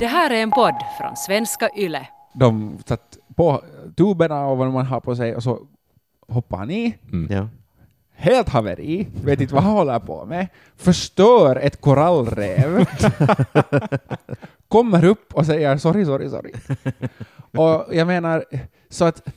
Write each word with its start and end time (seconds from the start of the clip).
Det 0.00 0.06
här 0.06 0.30
är 0.30 0.42
en 0.42 0.50
podd 0.50 0.74
från 0.98 1.16
svenska 1.16 1.70
YLE. 1.76 2.06
De 2.32 2.78
satt 2.86 3.18
på 3.36 3.62
tuberna 3.96 4.46
och 4.46 4.58
vad 4.58 4.72
man 4.72 4.86
har 4.86 5.00
på 5.00 5.16
sig 5.16 5.36
och 5.36 5.42
så 5.42 5.60
hoppar 6.28 6.58
han 6.58 6.70
i. 6.70 6.94
Ja. 7.30 7.48
Helt 8.14 8.48
haveri, 8.48 9.08
vet 9.24 9.40
inte 9.40 9.54
vad 9.54 9.62
han 9.62 9.72
håller 9.72 9.98
på 9.98 10.24
med. 10.24 10.48
Förstör 10.76 11.56
ett 11.56 11.80
korallrev. 11.80 12.84
Kommer 14.68 15.04
upp 15.04 15.34
och 15.34 15.46
säger 15.46 15.76
sorry, 15.76 16.04
sorry, 16.04 16.28
sorry. 16.28 16.52
Och 17.56 17.94
jag 17.94 18.06
menar, 18.06 18.44
så 18.88 19.04
att 19.04 19.28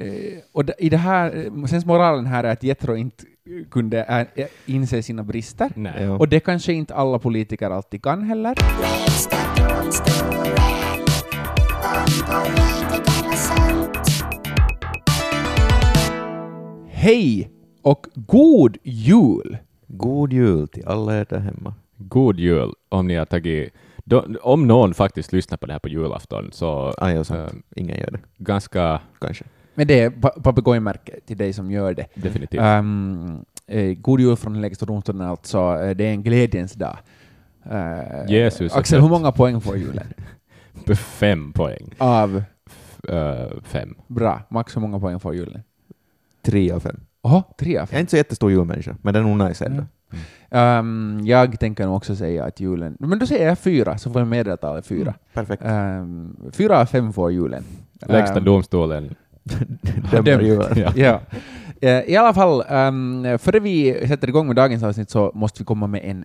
eh, 0.00 0.38
och 0.52 0.64
i 0.78 0.88
det 0.88 0.96
här, 0.96 1.50
sen 1.66 1.82
moralen 1.86 2.26
här 2.26 2.44
är 2.44 2.52
att 2.52 2.62
Jethro 2.62 2.96
inte 2.96 3.24
kunde 3.70 4.26
äh, 4.34 4.46
inse 4.66 5.02
sina 5.02 5.22
brister. 5.22 5.70
Nej. 5.74 6.08
Och 6.08 6.28
det 6.28 6.40
kanske 6.40 6.72
inte 6.72 6.94
alla 6.94 7.18
politiker 7.18 7.70
alltid 7.70 8.02
kan 8.02 8.22
heller. 8.22 8.54
Hej 16.90 17.50
och 17.82 18.06
god 18.14 18.76
jul! 18.82 19.58
God 19.86 20.32
jul 20.32 20.68
till 20.68 20.86
alla 20.86 21.20
er 21.20 21.26
där 21.30 21.38
hemma. 21.38 21.74
God 21.96 22.38
jul 22.40 22.72
om 22.88 23.06
ni 23.06 23.14
har 23.14 23.24
tagit... 23.26 23.72
Då, 24.04 24.24
om 24.42 24.66
någon 24.66 24.94
faktiskt 24.94 25.32
lyssnar 25.32 25.58
på 25.58 25.66
det 25.66 25.72
här 25.72 25.80
på 25.80 25.88
julafton 25.88 26.48
så 26.52 26.94
Ah, 26.98 27.10
ja, 27.10 27.24
sant. 27.24 27.52
eh, 27.52 27.82
Ingen 27.82 27.98
gör 27.98 28.10
det, 28.10 28.18
ganska 28.38 29.00
kanske. 29.20 29.44
Men 29.74 29.86
det 29.86 30.00
är 30.00 30.10
pa- 30.10 30.40
papegojmärke 30.42 31.20
till 31.26 31.36
dig 31.36 31.52
som 31.52 31.70
gör 31.70 31.94
det. 31.94 32.06
definitivt. 32.14 32.60
Um, 32.60 33.44
eh, 33.66 33.94
god 33.94 34.20
jul 34.20 34.36
från 34.36 34.60
Lägsta 34.60 34.86
domstolen 34.86 35.20
alltså. 35.28 35.58
Eh, 35.58 35.96
Det 35.96 36.04
är 36.04 36.10
en 36.10 36.22
glädjens 36.22 36.72
dag. 36.72 36.98
Eh, 37.70 38.26
Jesus 38.28 38.76
Axel, 38.76 39.00
hur 39.00 39.08
många 39.08 39.32
poäng 39.32 39.60
får 39.60 39.76
julen? 39.76 40.06
Fem 40.96 41.52
poäng. 41.52 41.94
Av 41.98 42.42
Eh, 43.08 43.46
fem. 43.62 43.94
bra. 44.06 44.40
Max, 44.50 44.76
hur 44.76 44.80
många 44.80 45.00
poäng 45.00 45.20
får 45.20 45.34
julen? 45.34 45.62
Tre 46.42 46.70
av 46.72 46.80
fem. 46.80 47.00
Jaha, 47.22 47.42
tre 47.58 47.70
av 47.70 47.74
Jag 47.74 47.82
är 47.82 47.86
fem. 47.86 48.00
inte 48.00 48.10
så 48.10 48.16
jättestor 48.16 48.50
julmänniska, 48.50 48.96
men 49.02 49.14
det 49.14 49.20
är 49.20 49.24
nog 49.24 49.48
nice 49.48 49.64
ändå. 49.66 49.84
Um, 50.50 51.20
jag 51.26 51.60
tänker 51.60 51.86
nog 51.86 51.96
också 51.96 52.16
säga 52.16 52.44
att 52.44 52.60
julen... 52.60 52.96
Men 53.00 53.18
då 53.18 53.26
säger 53.26 53.48
jag 53.48 53.58
fyra, 53.58 53.98
så 53.98 54.10
får 54.12 54.20
jag 54.20 54.28
medeltalet 54.28 54.86
fyra. 54.86 55.14
Perfekt. 55.34 55.62
Um, 55.66 56.36
fyra 56.52 56.78
av 56.80 56.86
fem 56.86 57.12
får 57.12 57.32
julen. 57.32 57.64
Lägsta 58.06 58.38
Ehm, 58.38 58.44
domstolen. 58.44 59.14
Dömer 60.24 60.40
julen. 60.40 60.72
Ja. 60.76 60.92
Ja. 60.96 61.20
Eh, 61.80 62.00
I 62.10 62.16
alla 62.16 62.34
fall, 62.34 62.62
um, 62.70 63.38
före 63.38 63.60
vi 63.60 64.08
sätter 64.08 64.28
igång 64.28 64.46
med 64.46 64.56
dagens 64.56 64.82
avsnitt 64.82 65.10
så 65.10 65.32
måste 65.34 65.62
vi 65.62 65.64
komma 65.64 65.86
med 65.86 66.00
en 66.04 66.24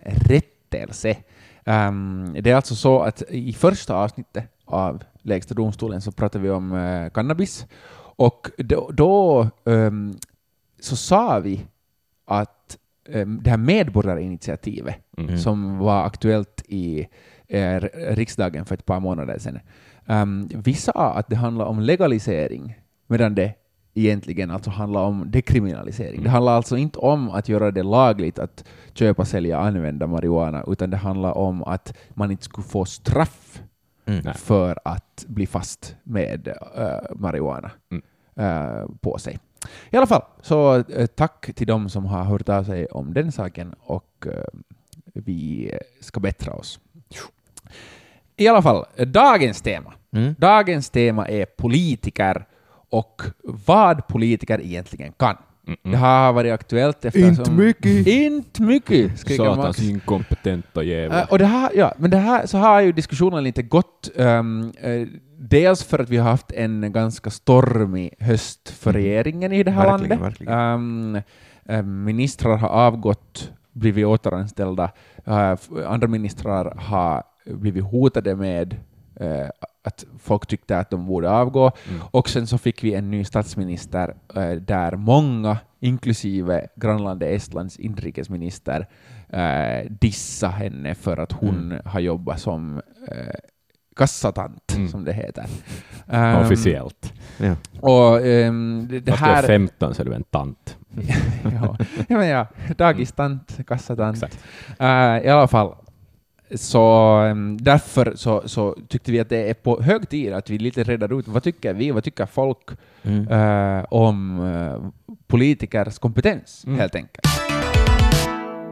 rättelse. 0.74 1.16
Um, 1.66 2.36
det 2.42 2.50
är 2.50 2.54
alltså 2.56 2.74
så 2.74 3.02
att 3.02 3.22
i 3.28 3.52
första 3.52 3.94
avsnittet 3.96 4.44
av 4.64 5.02
Lägsta 5.22 5.54
domstolen 5.54 6.00
så 6.00 6.12
pratade 6.12 6.44
vi 6.44 6.50
om 6.50 6.72
eh, 6.72 7.10
cannabis 7.10 7.66
och 8.16 8.50
då, 8.58 8.90
då 8.92 9.48
ehm, 9.64 10.14
så 10.80 10.96
sa 10.96 11.38
vi 11.38 11.66
att 12.26 12.78
um, 13.08 13.40
det 13.42 13.50
här 13.50 13.56
medborgarinitiativet 13.56 14.96
Mm. 15.16 15.38
som 15.38 15.78
var 15.78 16.06
aktuellt 16.06 16.62
i 16.68 17.06
eh, 17.48 17.80
riksdagen 17.94 18.64
för 18.64 18.74
ett 18.74 18.86
par 18.86 19.00
månader 19.00 19.38
sedan. 19.38 19.60
Um, 20.06 20.48
vi 20.64 20.74
sa 20.74 20.92
att 20.92 21.28
det 21.28 21.36
handlar 21.36 21.64
om 21.64 21.80
legalisering, 21.80 22.74
medan 23.06 23.34
det 23.34 23.54
egentligen 23.94 24.50
alltså 24.50 24.70
handlar 24.70 25.00
om 25.00 25.30
dekriminalisering. 25.30 26.22
Det 26.22 26.30
handlar 26.30 26.52
alltså 26.52 26.76
inte 26.76 26.98
om 26.98 27.30
att 27.30 27.48
göra 27.48 27.70
det 27.70 27.82
lagligt 27.82 28.38
att 28.38 28.64
köpa, 28.94 29.24
sälja, 29.24 29.58
använda 29.58 30.06
marijuana, 30.06 30.64
utan 30.66 30.90
det 30.90 30.96
handlar 30.96 31.38
om 31.38 31.62
att 31.64 31.94
man 32.10 32.30
inte 32.30 32.44
skulle 32.44 32.66
få 32.66 32.84
straff 32.84 33.60
Mm. 34.06 34.34
För 34.34 34.78
att 34.84 35.24
bli 35.28 35.46
fast 35.46 35.96
med 36.02 36.48
eh, 36.76 37.16
marijuana 37.16 37.70
Mm. 37.90 38.02
eh, 38.36 38.86
på 39.00 39.18
sig. 39.18 39.38
I 39.90 39.96
alla 39.96 40.06
fall, 40.06 40.22
så 40.42 40.76
eh, 40.76 41.06
tack 41.06 41.50
till 41.54 41.66
dem 41.66 41.88
som 41.88 42.04
har 42.06 42.24
hört 42.24 42.48
av 42.48 42.64
sig 42.64 42.86
om 42.86 43.14
den 43.14 43.32
saken 43.32 43.74
och 43.80 44.26
vi 45.14 45.72
ska 46.00 46.20
bättra 46.20 46.52
oss. 46.52 46.80
I 48.36 48.48
alla 48.48 48.62
fall, 48.62 48.84
dagens 49.06 49.62
tema. 49.62 49.92
Mm. 50.12 50.34
Dagens 50.38 50.90
tema 50.90 51.28
är 51.28 51.44
politiker 51.46 52.46
och 52.98 53.22
vad 53.42 54.08
politiker 54.08 54.60
egentligen 54.60 55.12
kan. 55.12 55.36
Det 55.82 55.96
har 55.96 56.32
varit 56.32 56.52
aktuellt 56.52 57.04
eftersom... 57.04 57.28
Inte 57.28 57.50
mycket. 57.50 58.06
Inte 58.06 58.62
mycket, 58.62 59.18
skriker. 59.18 59.44
Satans 59.44 59.82
inkompetenta 59.82 60.82
jävel. 60.82 61.18
Eh, 61.18 61.24
och 61.32 61.38
det 61.38 61.46
här, 61.46 61.70
ja, 61.74 61.94
men 61.98 62.10
det 62.10 62.16
här, 62.16 62.46
så 62.46 62.58
har 62.58 62.80
ju 62.80 62.92
diskussionen 62.92 63.44
lite 63.44 63.62
gått, 63.62 64.10
ehm, 64.16 64.72
eh, 64.80 65.08
dels 65.38 65.84
för 65.84 65.98
att 65.98 66.08
vi 66.08 66.16
har 66.16 66.30
haft 66.30 66.52
en 66.52 66.92
ganska 66.92 67.30
stormig 67.30 68.14
höst 68.20 68.68
för 68.68 68.92
regeringen 68.92 69.52
i 69.52 69.62
det 69.62 69.70
här 69.70 69.86
Verkligen, 69.90 70.18
landet. 70.20 70.40
verkligen. 70.40 70.52
Ehm, 70.58 71.20
eh, 71.68 71.82
ministrar 71.82 72.56
har 72.56 72.68
avgått, 72.68 73.50
blivit 73.72 74.06
återanställda, 74.06 74.90
f- 75.26 75.68
andra 75.86 76.08
ministrar 76.08 76.74
har 76.78 77.22
blivit 77.46 77.84
hotade 77.84 78.36
med 78.36 78.76
eh, 79.16 79.48
att 79.84 80.04
folk 80.18 80.46
tyckte 80.46 80.78
att 80.78 80.90
de 80.90 81.06
borde 81.06 81.30
avgå. 81.30 81.70
Mm. 81.88 82.00
Och 82.10 82.28
sen 82.28 82.46
så 82.46 82.58
fick 82.58 82.84
vi 82.84 82.94
en 82.94 83.10
ny 83.10 83.24
statsminister 83.24 84.14
eh, 84.36 84.50
där 84.50 84.96
många, 84.96 85.58
inklusive 85.80 86.66
grannlandet 86.76 87.28
Estlands 87.36 87.76
inrikesminister, 87.76 88.86
eh, 89.28 89.90
dissa 89.90 90.48
henne 90.48 90.94
för 90.94 91.16
att 91.16 91.32
hon 91.32 91.72
Mm. 91.72 91.80
har 91.84 92.00
jobbat 92.00 92.40
som 92.40 92.76
eh, 93.08 93.34
kassatant, 93.96 94.72
Mm. 94.76 94.88
som 94.88 95.04
det 95.04 95.12
heter. 95.12 95.44
Ehm, 96.08 96.36
Officiellt. 96.42 97.12
Ja. 97.38 97.54
Och 97.80 98.26
ehm, 98.26 98.86
det, 98.90 99.00
det 99.00 99.12
Fast 99.12 99.24
du 99.24 99.30
är 99.30 99.34
här... 99.34 99.42
15 99.42 99.94
så 99.94 100.02
är 100.02 100.06
du 100.06 100.14
en 100.14 100.22
tant. 100.24 100.76
ja, 101.60 101.76
ja, 102.08 102.18
men 102.18 102.28
ja, 102.28 102.46
dagistant, 102.76 103.58
kassatant. 103.66 104.16
Exakt. 104.16 104.44
Eh, 104.78 104.86
I 105.26 105.28
alla 105.28 105.46
fall, 105.48 105.74
så 106.54 107.18
um, 107.22 107.56
därför 107.58 108.12
så, 108.16 108.48
så 108.48 108.76
tyckte 108.88 109.12
vi 109.12 109.20
att 109.20 109.28
det 109.28 109.50
är 109.50 109.54
på 109.54 109.80
hög 109.82 110.08
tid 110.08 110.32
att 110.32 110.50
vi 110.50 110.58
lite 110.58 110.84
redar 110.84 111.18
ut 111.18 111.28
vad 111.28 111.42
tycker 111.42 111.74
vi, 111.74 111.90
vad 111.90 112.04
tycker 112.04 112.26
folk 112.26 112.68
Mm. 113.06 113.28
eh, 113.28 113.84
om 113.90 114.40
eh, 114.40 114.90
politikers 115.26 115.98
kompetens, 115.98 116.64
Mm. 116.66 116.78
helt 116.78 116.94
enkelt. 116.94 117.26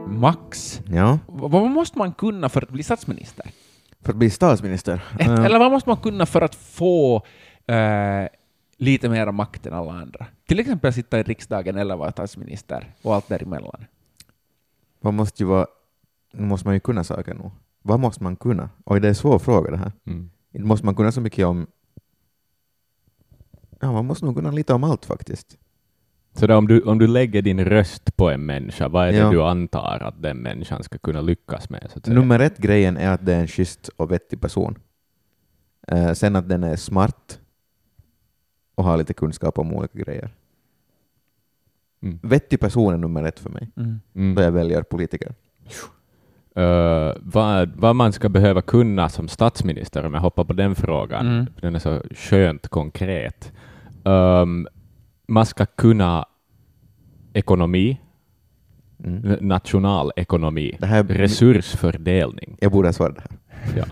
Max, 0.07 0.81
Ja, 0.91 1.19
vad 1.27 1.69
måste 1.71 1.97
man 1.97 2.13
kunna 2.13 2.49
för 2.49 2.61
att 2.61 2.69
bli 2.69 2.83
statsminister? 2.83 3.45
för 4.01 4.11
att 4.11 4.17
bli 4.17 4.29
statsminister. 4.29 5.01
Eh, 5.19 5.45
Eller 5.45 5.59
vad 5.59 5.71
måste 5.71 5.89
man 5.89 5.97
kunna 5.97 6.25
för 6.25 6.41
att 6.41 6.55
få 6.55 7.21
lite 8.77 9.09
mer 9.09 9.31
makt 9.31 9.65
än 9.65 9.73
alla 9.73 9.91
andra? 9.91 10.25
Till 10.47 10.59
exempel 10.59 10.93
sitta 10.93 11.19
i 11.19 11.23
riksdagen 11.23 11.77
eller 11.77 11.95
vara 11.95 12.11
statsminister 12.11 12.93
och 13.01 13.15
allt 13.15 13.27
däremellan. 13.27 13.85
Vad 15.01 15.13
måste 15.13 15.43
ju 15.43 15.47
vara... 15.47 15.67
Nu 16.33 16.45
måste 16.45 16.67
man 16.67 16.73
ju 16.73 16.79
kunna 16.79 17.03
saker 17.03 17.33
nog. 17.33 17.51
Vad 17.85 17.99
måste 17.99 18.23
man 18.23 18.35
kunna? 18.35 18.69
Oj, 18.85 18.99
det 18.99 19.07
är 19.07 19.09
en 19.09 19.15
svår 19.15 19.39
fråga 19.39 19.71
det 19.71 19.77
här. 19.77 19.91
Mm. 20.05 20.29
Måste 20.51 20.85
man 20.85 20.95
kunna 20.95 21.11
så 21.11 21.21
mycket 21.21 21.45
om... 21.45 21.67
Ja, 23.79 23.91
man 23.91 24.05
måste 24.05 24.25
nog 24.25 24.35
kunna 24.35 24.51
lite 24.51 24.73
om 24.73 24.83
allt 24.83 25.05
faktiskt. 25.05 25.57
Så 26.35 26.47
då 26.47 26.55
om, 26.55 26.67
du, 26.67 26.81
om 26.81 26.99
du 26.99 27.07
lägger 27.07 27.41
din 27.41 27.65
röst 27.65 28.15
på 28.15 28.29
en 28.29 28.45
människa, 28.45 28.87
vad 28.87 29.07
är 29.07 29.11
det 29.11 29.17
Ja. 29.17 29.31
du 29.31 29.41
antar 29.43 29.99
att 30.03 30.21
den 30.21 30.37
människan 30.37 30.83
ska 30.83 30.97
kunna 30.97 31.21
lyckas 31.21 31.69
med? 31.69 31.87
Så 31.91 31.97
att 31.97 32.05
säga? 32.05 32.19
Nummer 32.19 32.39
ett 32.39 32.57
grejen 32.57 32.97
är 32.97 33.11
att 33.11 33.25
det 33.25 33.33
är 33.33 33.39
en 33.39 33.47
schysst 33.47 33.87
och 33.87 34.11
vettig 34.11 34.41
person. 34.41 34.75
Eh, 35.87 36.13
sen 36.13 36.35
att 36.35 36.49
den 36.49 36.63
är 36.63 36.75
smart 36.75 37.39
och 38.75 38.83
har 38.83 38.97
lite 38.97 39.13
kunskap 39.13 39.59
om 39.59 39.73
olika 39.73 39.99
grejer. 39.99 40.35
Mm. 42.01 42.19
Vettig 42.23 42.59
person 42.59 42.93
är 42.93 42.97
nummer 42.97 43.23
ett 43.23 43.39
för 43.39 43.49
mig, 43.49 43.69
Mm. 44.15 44.35
då 44.35 44.41
jag 44.41 44.51
väljer 44.51 44.83
politiker. 44.83 45.35
Eh, 46.55 47.11
vad, 47.19 47.71
vad 47.75 47.95
man 47.95 48.13
ska 48.13 48.29
behöva 48.29 48.61
kunna 48.61 49.09
som 49.09 49.27
statsminister, 49.27 50.05
om 50.05 50.13
jag 50.13 50.21
hoppar 50.21 50.43
på 50.43 50.53
den 50.53 50.75
frågan, 50.75 51.27
Mm. 51.27 51.45
den 51.61 51.75
är 51.75 51.79
så 51.79 52.01
skönt 52.15 52.67
konkret. 52.67 53.51
Um, 54.03 54.67
man 55.27 55.45
ska 55.45 55.65
kunna 55.65 56.25
ekonomi, 57.33 57.97
Mm. 59.05 59.37
nationalekonomi, 59.47 60.77
här, 60.81 61.03
resursfördelning. 61.03 62.57
jag 62.61 62.71
borde 62.71 62.87
ha 62.87 62.93
svarat 62.93 63.15
det 63.15 63.21
här. 63.21 63.39
Ja. 63.77 63.85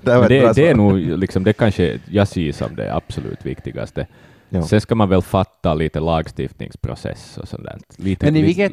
det, 0.02 0.28
det, 0.28 0.52
det 0.54 0.68
är 0.68 0.74
nog 0.74 0.98
liksom, 0.98 1.44
det 1.44 1.52
kanske 1.52 1.98
jag 2.10 2.28
ser 2.28 2.52
som 2.52 2.76
det 2.76 2.94
absolut 2.94 3.46
viktigaste. 3.46 4.06
Ja. 4.50 4.62
Sen 4.62 4.80
ska 4.80 4.94
man 4.94 5.08
väl 5.08 5.22
fatta 5.22 5.74
lite 5.74 6.00
lagstiftningsprocess 6.00 7.38
och 7.38 7.48
sånt. 7.48 7.66
Lite, 7.96 8.26
Men 8.26 8.36
i 8.36 8.42
vilket- 8.42 8.72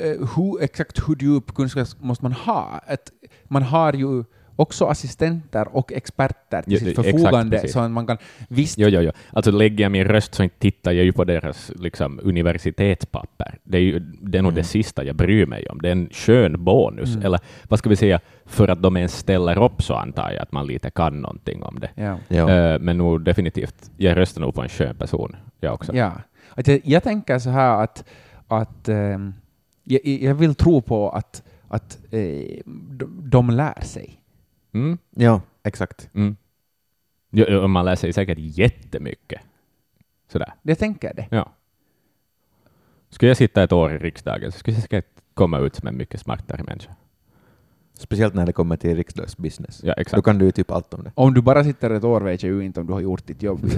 Eh, 0.00 0.28
hur, 0.36 0.62
exakt 0.62 1.08
hur 1.08 1.16
djup 1.22 1.54
kunskap 1.54 1.88
måste 2.00 2.24
man 2.24 2.32
ha? 2.32 2.80
Att 2.86 3.10
man 3.44 3.62
har 3.62 3.92
ju 3.92 4.24
också 4.56 4.86
assistenter 4.86 5.76
och 5.76 5.92
experter 5.92 6.62
till 6.62 6.72
Ja, 6.72 6.78
sitt 6.78 6.88
exakt, 6.88 7.10
förfogande 7.10 7.56
precis. 7.56 7.72
så 7.72 7.80
att 7.80 7.90
man 7.90 8.06
kan 8.06 8.18
visst 8.48 8.78
Jo, 8.78 8.88
jo, 8.88 9.00
jo. 9.00 9.10
Alltså 9.32 9.50
lägger 9.50 9.84
jag 9.84 9.92
min 9.92 10.04
röst 10.04 10.34
så 10.34 10.42
inte 10.42 10.58
tittar 10.58 10.92
jag 10.92 11.04
ju 11.04 11.12
på 11.12 11.24
deras 11.24 11.72
liksom, 11.76 12.20
universitetspapper. 12.22 13.58
Det 13.64 13.78
är, 13.78 13.82
ju, 13.82 13.98
det 13.98 14.38
är 14.38 14.42
nog 14.42 14.54
det 14.54 14.64
sista 14.64 15.04
jag 15.04 15.16
bryr 15.16 15.46
mig 15.46 15.66
om. 15.68 15.78
Det 15.82 15.88
är 15.88 15.92
en 15.92 16.08
skön 16.12 16.64
bonus. 16.64 17.14
Mm. 17.14 17.26
Eller 17.26 17.40
vad 17.68 17.78
ska 17.78 17.88
vi 17.88 17.96
säga, 17.96 18.20
för 18.46 18.68
att 18.68 18.82
de 18.82 18.96
ens 18.96 19.16
ställer 19.18 19.62
upp 19.64 19.82
så 19.82 19.94
antar 19.94 20.30
jag 20.30 20.42
att 20.42 20.52
man 20.52 20.66
lite 20.66 20.90
kan 20.90 21.20
någonting 21.20 21.62
om 21.62 21.80
det. 21.80 21.90
ja. 21.94 22.18
Ja. 22.28 22.50
Eh, 22.50 22.78
men 22.80 22.98
nog 22.98 23.24
definitivt, 23.24 23.90
jag 23.96 24.16
röstar 24.16 24.40
nog 24.40 24.54
på 24.54 24.62
en 24.62 24.68
skön 24.68 24.96
person, 24.96 25.36
jag 25.60 25.74
också. 25.74 25.94
Ja. 25.96 26.12
Att 26.54 26.66
jag, 26.66 26.80
jag 26.84 27.02
tänker 27.02 27.38
så 27.38 27.50
här 27.50 27.82
att, 27.82 28.04
att 28.48 28.88
ehm, 28.88 29.34
jag, 29.84 30.00
jag 30.06 30.34
vill 30.34 30.54
tro 30.54 30.82
på 30.82 31.10
att, 31.10 31.42
att 31.68 31.98
eh, 32.10 32.20
de, 32.90 33.22
de 33.30 33.50
lär 33.50 33.80
sig. 33.84 34.20
Mm, 34.74 34.98
ja, 35.10 35.40
exakt. 35.62 36.10
mm. 36.14 36.36
Jo, 37.30 37.66
man 37.66 37.84
lär 37.84 37.96
sig 37.96 38.12
säkert 38.12 38.38
jättemycket. 38.40 39.40
Sådär. 40.28 40.54
Jag 40.62 40.78
tänker 40.78 41.14
det. 41.14 41.26
Ja. 41.30 41.52
Skulle 43.08 43.30
jag 43.30 43.36
sitta 43.36 43.62
ett 43.62 43.72
år 43.72 43.92
i 43.92 43.98
riksdagen 43.98 44.52
så 44.52 44.58
skulle 44.58 44.76
jag 44.76 44.82
säkert 44.82 45.06
komma 45.34 45.58
ut 45.58 45.74
som 45.74 45.88
en 45.88 45.96
mycket 45.96 46.20
smartare 46.20 46.62
människa. 46.62 46.94
Speciellt 47.98 48.34
när 48.34 48.46
det 48.46 48.52
kommer 48.52 48.76
till 48.76 48.96
riksdagsbusiness. 48.96 49.80
Ja, 49.84 49.94
Då 49.96 50.00
exakt. 50.00 50.24
kan 50.24 50.38
du 50.38 50.44
ju 50.44 50.50
typ 50.52 50.70
allt 50.70 50.94
om 50.94 51.04
det. 51.04 51.10
Om 51.14 51.34
du 51.34 51.42
bara 51.42 51.64
sitter 51.64 51.90
ett 51.90 52.04
år 52.04 52.20
vet 52.20 52.42
jag 52.42 52.52
ju 52.52 52.64
inte 52.64 52.80
om 52.80 52.86
du 52.86 52.92
har 52.92 53.00
gjort 53.00 53.26
ditt 53.26 53.42
jobb. 53.42 53.70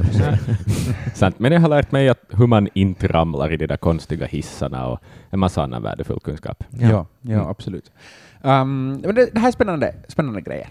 Sant. 1.15 1.39
Men 1.39 1.53
jag 1.53 1.61
har 1.61 1.69
lärt 1.69 1.93
mig 1.93 2.09
att 2.09 2.21
hur 2.31 2.47
man 2.47 2.69
inte 2.75 3.07
ramlar 3.07 3.53
i 3.53 3.57
de 3.57 3.67
där 3.67 3.77
konstiga 3.77 4.27
hissarna 4.27 4.87
och 4.87 4.99
en 5.31 5.39
massa 5.39 5.63
annan 5.63 5.83
värdefull 5.83 6.21
kunskap. 6.21 6.65
ja, 6.71 7.07
ja, 7.23 7.35
Mm. 7.35 7.47
absolut. 7.49 7.91
Um, 8.43 8.89
men 8.93 9.15
det, 9.15 9.31
det 9.35 9.41
här 9.41 9.49
är 9.49 9.53
spännande, 9.53 9.95
spännande 10.09 10.41
grejer. 10.41 10.69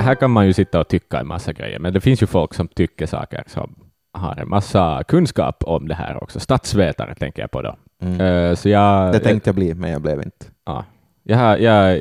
Här 0.00 0.14
kan 0.14 0.30
man 0.30 0.46
ju 0.46 0.52
sitta 0.52 0.80
och 0.80 0.88
tycka 0.88 1.20
en 1.20 1.26
massa 1.26 1.52
grejer, 1.52 1.78
men 1.78 1.92
det 1.92 2.00
finns 2.00 2.22
ju 2.22 2.26
folk 2.26 2.54
som 2.54 2.68
tycker 2.68 3.06
saker 3.06 3.44
som 3.46 3.74
har 4.12 4.36
en 4.36 4.48
massa 4.48 5.02
kunskap 5.08 5.64
om 5.66 5.88
det 5.88 5.94
här 5.94 6.22
också. 6.22 6.40
Statsvetare 6.40 7.14
tänker 7.14 7.42
jag 7.42 7.50
på 7.50 7.62
då. 7.62 7.76
Mm. 8.02 8.20
Eh, 8.20 8.54
så 8.54 8.68
jag, 8.68 9.12
Det 9.12 9.18
tänkte 9.18 9.48
jag 9.48 9.54
bli, 9.54 9.74
men 9.74 9.90
jag 9.90 10.02
blev 10.02 10.18
inte. 10.22 10.46
Ja. 10.66 10.84
Jag 11.22 11.60
jag, 11.60 11.98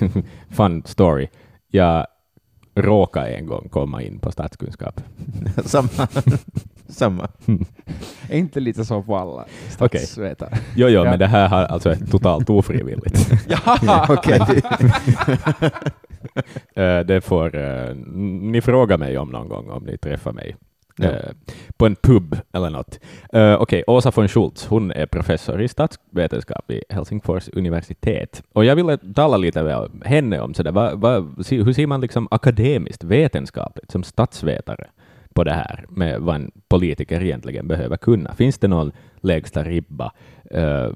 fun 0.50 0.82
story. 0.86 1.28
Jag 1.70 2.06
råkade 2.74 3.28
en 3.28 3.46
gång 3.46 3.68
komma 3.68 4.02
in 4.02 4.18
på 4.18 4.32
statskunskap. 4.32 5.00
Samma. 5.64 6.08
Samma. 6.88 7.28
Är 8.28 8.36
inte 8.38 8.60
lite 8.60 8.84
så 8.84 9.02
på 9.02 9.16
alla 9.16 9.44
statsvetare? 9.68 10.50
Jo, 10.74 10.88
jo, 10.88 11.04
Ja. 11.04 11.10
men 11.10 11.18
det 11.18 11.26
här 11.26 11.48
har 11.48 11.64
alltså 11.64 11.90
är 11.90 11.96
totalt 12.10 12.50
ofrivilligt. 12.50 13.30
Ja, 13.48 14.06
Okej. 14.08 14.40
Eh, 16.74 17.00
det 17.00 17.20
får 17.24 17.56
eh, 17.56 17.94
ni 18.42 18.60
fråga 18.60 18.96
mig 18.96 19.18
om 19.18 19.30
någon 19.30 19.48
gång 19.48 19.70
om 19.70 19.82
ni 19.84 19.98
träffar 19.98 20.32
mig. 20.32 20.56
Ja. 20.98 21.08
eh, 21.08 21.30
På 21.76 21.86
en 21.86 21.96
pub 21.96 22.36
eller 22.52 22.70
något. 22.70 22.98
Uh, 23.34 23.54
Okej, 23.54 23.84
Åsa 23.86 24.10
von 24.16 24.28
Schultz, 24.28 24.66
hon 24.66 24.90
är 24.92 25.06
professor 25.06 25.62
i 25.62 25.68
statsvetenskap 25.68 26.64
vid 26.66 26.82
Helsingfors 26.88 27.48
universitet. 27.52 28.42
Och 28.52 28.64
jag 28.64 28.76
ville 28.76 28.96
tala 29.14 29.36
lite 29.36 29.62
med 29.62 29.90
henne 30.04 30.40
om 30.40 30.54
sådär, 30.54 30.96
vad, 30.96 31.46
se- 31.46 31.62
hur 31.62 31.72
ser 31.72 31.86
man 31.86 32.00
liksom 32.00 32.28
akademiskt, 32.30 33.04
vetenskapligt, 33.04 33.90
som 33.90 34.02
statsvetare 34.02 34.86
på 35.34 35.44
det 35.44 35.52
här 35.52 35.84
med 35.88 36.20
vad 36.20 36.34
en 36.34 36.50
politiker 36.68 37.22
egentligen 37.22 37.68
behöver 37.68 37.96
kunna? 37.96 38.34
Finns 38.34 38.58
det 38.58 38.68
någon 38.68 38.92
lägsta 39.20 39.64
ribba? 39.64 40.12
Eh, 40.50 40.90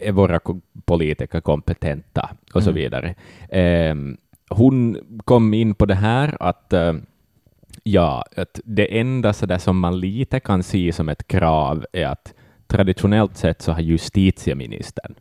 är 0.00 0.12
våra 0.12 0.40
politiker 0.84 1.40
kompetenta? 1.40 2.30
Och 2.54 2.62
så 2.62 2.70
Mm. 2.70 2.82
vidare. 2.82 3.14
Ehm, 3.50 4.16
hon 4.50 4.98
kom 5.24 5.54
in 5.54 5.74
på 5.74 5.86
det 5.86 5.94
här 5.94 6.36
att 6.40 6.72
eh, 6.72 6.92
Ja, 7.86 8.24
att 8.36 8.60
det 8.64 8.98
enda 9.00 9.32
så 9.32 9.46
där 9.46 9.58
som 9.58 9.78
man 9.80 10.00
lite 10.00 10.40
kan 10.40 10.62
se 10.62 10.92
som 10.92 11.08
ett 11.08 11.28
krav 11.28 11.86
är 11.92 12.06
att 12.06 12.34
traditionellt 12.66 13.36
sett 13.36 13.62
så 13.62 13.72
har 13.72 13.80
justitieministern 13.80 15.14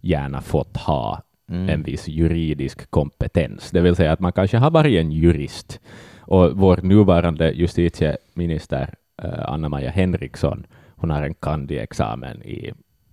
gärna 0.00 0.40
fått 0.40 0.76
ha 0.76 1.22
Mm. 1.48 1.68
en 1.68 1.82
viss 1.82 2.08
juridisk 2.08 2.90
kompetens. 2.90 3.70
Det 3.70 3.80
vill 3.80 3.96
säga 3.96 4.12
att 4.12 4.20
man 4.20 4.32
kanske 4.32 4.56
har 4.58 4.70
varit 4.70 4.98
en 5.00 5.12
jurist. 5.12 5.80
Och 6.20 6.52
vår 6.58 6.76
nuvarande 6.82 7.50
justitieminister 7.52 8.94
eh, 9.22 9.50
Anna-Maja 9.50 9.90
Henriksson, 9.90 10.66
hon 10.96 11.10
har 11.10 11.22
en 11.22 11.34
kandi-examen 11.34 12.42
i, 12.42 12.72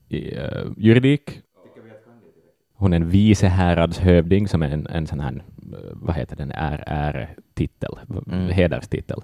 i 0.10 0.36
eh, 0.36 0.66
juridik. 0.78 1.32
Hon 2.76 2.94
är 2.94 2.98
en 2.98 3.10
vicehäradshövding 3.10 4.48
som 4.48 4.62
är 4.64 4.70
en, 4.70 4.88
en 4.88 5.08
sån 5.08 5.20
här, 5.20 5.44
vad 5.94 6.16
heter 6.16 6.36
den, 6.36 6.52
är, 6.52 6.84
är-titel, 6.88 7.92
Mm. 8.28 8.50
hederstitel. 8.50 9.22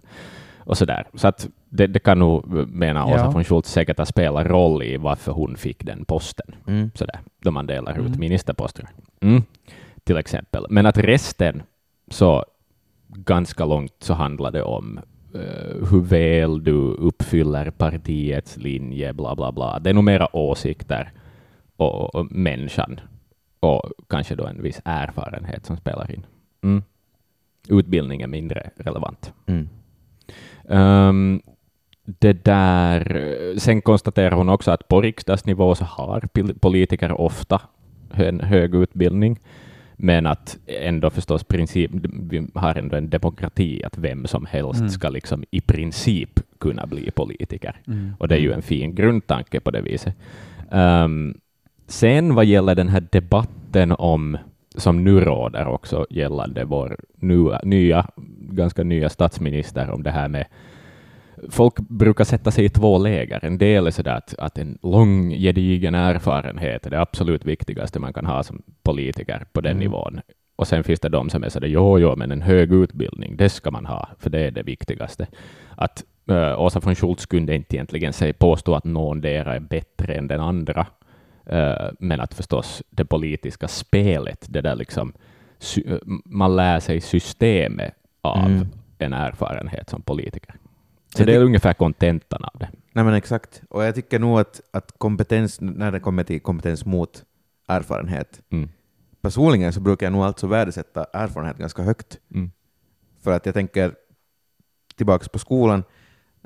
Och 0.59 0.77
sådär. 0.77 1.07
Så 1.13 1.27
att 1.27 1.49
det, 1.69 1.87
det 1.87 1.99
kan 1.99 2.19
nog, 2.19 2.67
mena 2.69 3.05
Åsa 3.05 3.17
Ja. 3.17 3.31
von 3.31 3.43
Schultz, 3.43 3.71
säkert 3.71 3.97
ha 3.97 4.05
spelat 4.05 4.47
roll 4.47 4.83
i 4.83 4.97
varför 4.97 5.31
hon 5.31 5.55
fick 5.55 5.85
den 5.85 6.05
posten 6.05 6.55
Mm. 6.67 6.91
sådär, 6.95 7.19
då 7.43 7.51
man 7.51 7.67
delar 7.67 7.93
ut 7.99 8.05
Mm. 8.07 8.19
ministerposter. 8.19 8.87
Mm. 9.21 9.43
Till 10.03 10.17
exempel. 10.17 10.65
Men 10.69 10.85
att 10.85 10.97
resten, 10.97 11.63
så 12.07 12.45
ganska 13.07 13.65
långt 13.65 13.93
så 13.99 14.13
handlar 14.13 14.51
det 14.51 14.63
om 14.63 14.99
eh, 15.35 15.87
hur 15.91 16.01
väl 16.01 16.63
du 16.63 16.73
uppfyller 16.81 17.71
partiets 17.71 18.57
linje, 18.57 19.13
bla 19.13 19.35
bla 19.35 19.51
bla. 19.51 19.79
Det 19.79 19.89
är 19.89 19.93
nog 19.93 20.03
mera 20.03 20.35
åsikter 20.35 21.11
och, 21.77 22.15
och 22.15 22.31
människan 22.31 22.99
och 23.59 23.81
kanske 24.09 24.35
då 24.35 24.45
en 24.45 24.61
viss 24.63 24.81
erfarenhet 24.85 25.65
som 25.65 25.77
spelar 25.77 26.11
in. 26.11 26.25
Mm. 26.63 26.83
Utbildning 27.69 28.21
är 28.21 28.27
mindre 28.27 28.69
relevant. 28.75 29.33
Mm. 29.45 29.69
Ehm, 30.69 31.41
det 32.05 32.45
där, 32.45 33.23
sen 33.57 33.81
konstaterar 33.81 34.31
hon 34.31 34.49
också 34.49 34.71
att 34.71 34.87
på 34.87 35.01
riksdagsnivå 35.01 35.75
så 35.75 35.85
har 35.85 36.27
politiker 36.53 37.11
ofta 37.21 37.61
en 38.13 38.39
hög 38.39 38.75
utbildning, 38.75 39.39
men 39.95 40.25
att 40.25 40.57
ändå 40.65 41.09
förstås 41.09 41.43
princip, 41.43 41.91
vi 42.29 42.47
har 42.53 42.75
ändå 42.75 42.97
en 42.97 43.09
demokrati, 43.09 43.83
att 43.83 43.97
vem 43.97 44.27
som 44.27 44.45
helst 44.45 44.79
Mm. 44.79 44.89
ska 44.89 45.09
liksom 45.09 45.43
i 45.51 45.61
princip 45.61 46.39
kunna 46.59 46.85
bli 46.85 47.11
politiker. 47.11 47.81
Mm. 47.87 48.11
Och 48.19 48.27
det 48.27 48.35
är 48.35 48.39
ju 48.39 48.51
en 48.51 48.61
fin 48.61 48.95
grundtanke 48.95 49.59
på 49.59 49.71
det 49.71 49.81
viset. 49.81 50.15
Ehm, 50.71 51.39
sen 51.89 52.35
vad 52.35 52.45
gäller 52.45 52.75
den 52.75 52.87
här 52.87 53.07
debatten 53.11 53.91
om, 53.91 54.37
som 54.75 55.03
nu 55.03 55.19
råder 55.19 55.67
också 55.67 56.05
gällande 56.09 56.65
vår 56.65 56.97
nya, 57.15 57.61
nya, 57.63 58.07
ganska 58.39 58.83
nya 58.83 59.09
statsminister, 59.09 59.89
om 59.91 60.03
det 60.03 60.11
här 60.11 60.27
med 60.27 60.45
Folk 61.49 61.79
brukar 61.79 62.23
sätta 62.23 62.51
sig 62.51 62.65
i 62.65 62.69
två 62.69 62.97
läger. 62.97 63.45
En 63.45 63.57
del 63.57 63.87
är 63.87 63.91
sådär 63.91 64.15
att, 64.15 64.35
att 64.37 64.57
en 64.57 64.77
lång, 64.81 65.29
gedigen 65.29 65.95
erfarenhet 65.95 66.85
är 66.85 66.89
det 66.89 67.01
absolut 67.01 67.45
viktigaste 67.45 67.99
man 67.99 68.13
kan 68.13 68.25
ha 68.25 68.43
som 68.43 68.61
politiker 68.83 69.45
på 69.53 69.61
den 69.61 69.71
Mm. 69.71 69.79
nivån. 69.79 70.21
Och 70.55 70.67
sen 70.67 70.83
finns 70.83 70.99
det 70.99 71.09
de 71.09 71.29
som 71.29 71.43
är 71.43 71.49
sådär, 71.49 71.67
jo, 71.67 71.99
jo, 71.99 72.15
men 72.15 72.31
en 72.31 72.41
hög 72.41 72.73
utbildning, 72.73 73.37
det 73.37 73.49
ska 73.49 73.71
man 73.71 73.85
ha, 73.85 74.09
för 74.19 74.29
det 74.29 74.39
är 74.39 74.51
det 74.51 74.63
viktigaste. 74.63 75.27
Att 75.75 76.03
uh, 76.31 76.61
Åsa 76.61 76.79
von 76.79 76.95
Schultz 76.95 77.25
kunde 77.25 77.55
inte 77.55 77.75
egentligen 77.75 78.13
säga, 78.13 78.33
påstå 78.33 78.75
att 78.75 78.85
någon 78.85 79.21
dera 79.21 79.55
är 79.55 79.59
bättre 79.59 80.13
än 80.13 80.27
den 80.27 80.39
andra, 80.39 80.87
men 81.99 82.19
att 82.21 82.33
förstås 82.33 82.83
det 82.89 83.05
politiska 83.05 83.67
spelet, 83.67 84.45
det 84.49 84.61
där 84.61 84.75
liksom, 84.75 85.13
eh, 85.85 85.97
man 86.25 86.55
lär 86.55 86.79
sig 86.79 87.01
systemet 87.01 87.93
av 88.21 88.45
Mm. 88.45 88.67
en 88.97 89.13
erfarenhet 89.13 89.89
som 89.89 90.01
politiker. 90.01 90.55
Så 91.15 91.21
Jag 91.21 91.27
det 91.27 91.35
är 91.35 91.43
ungefär 91.43 91.73
kontentan 91.73 92.43
av 92.43 92.59
det. 92.59 92.69
Nej 92.93 93.05
men 93.05 93.13
exakt. 93.13 93.61
Och 93.69 93.83
jag 93.83 93.95
tycker 93.95 94.19
nog 94.19 94.39
att, 94.39 94.61
att 94.71 94.91
kompetens, 94.97 95.61
när 95.61 95.91
det 95.91 95.99
kommer 95.99 96.23
till 96.23 96.41
kompetens 96.41 96.85
mot 96.85 97.23
erfarenhet, 97.67 98.41
Mm. 98.51 98.69
personligen 99.21 99.73
så 99.73 99.79
brukar 99.81 100.05
jag 100.05 100.13
nog 100.13 100.23
alltså 100.23 100.47
värdesätta 100.47 101.05
erfarenhet 101.13 101.57
ganska 101.57 101.81
högt. 101.83 102.19
Mm. 102.33 102.51
För 103.23 103.31
att 103.31 103.45
jag 103.45 103.55
tänker 103.55 103.93
tillbaka 104.97 105.29
på 105.33 105.39
skolan, 105.39 105.83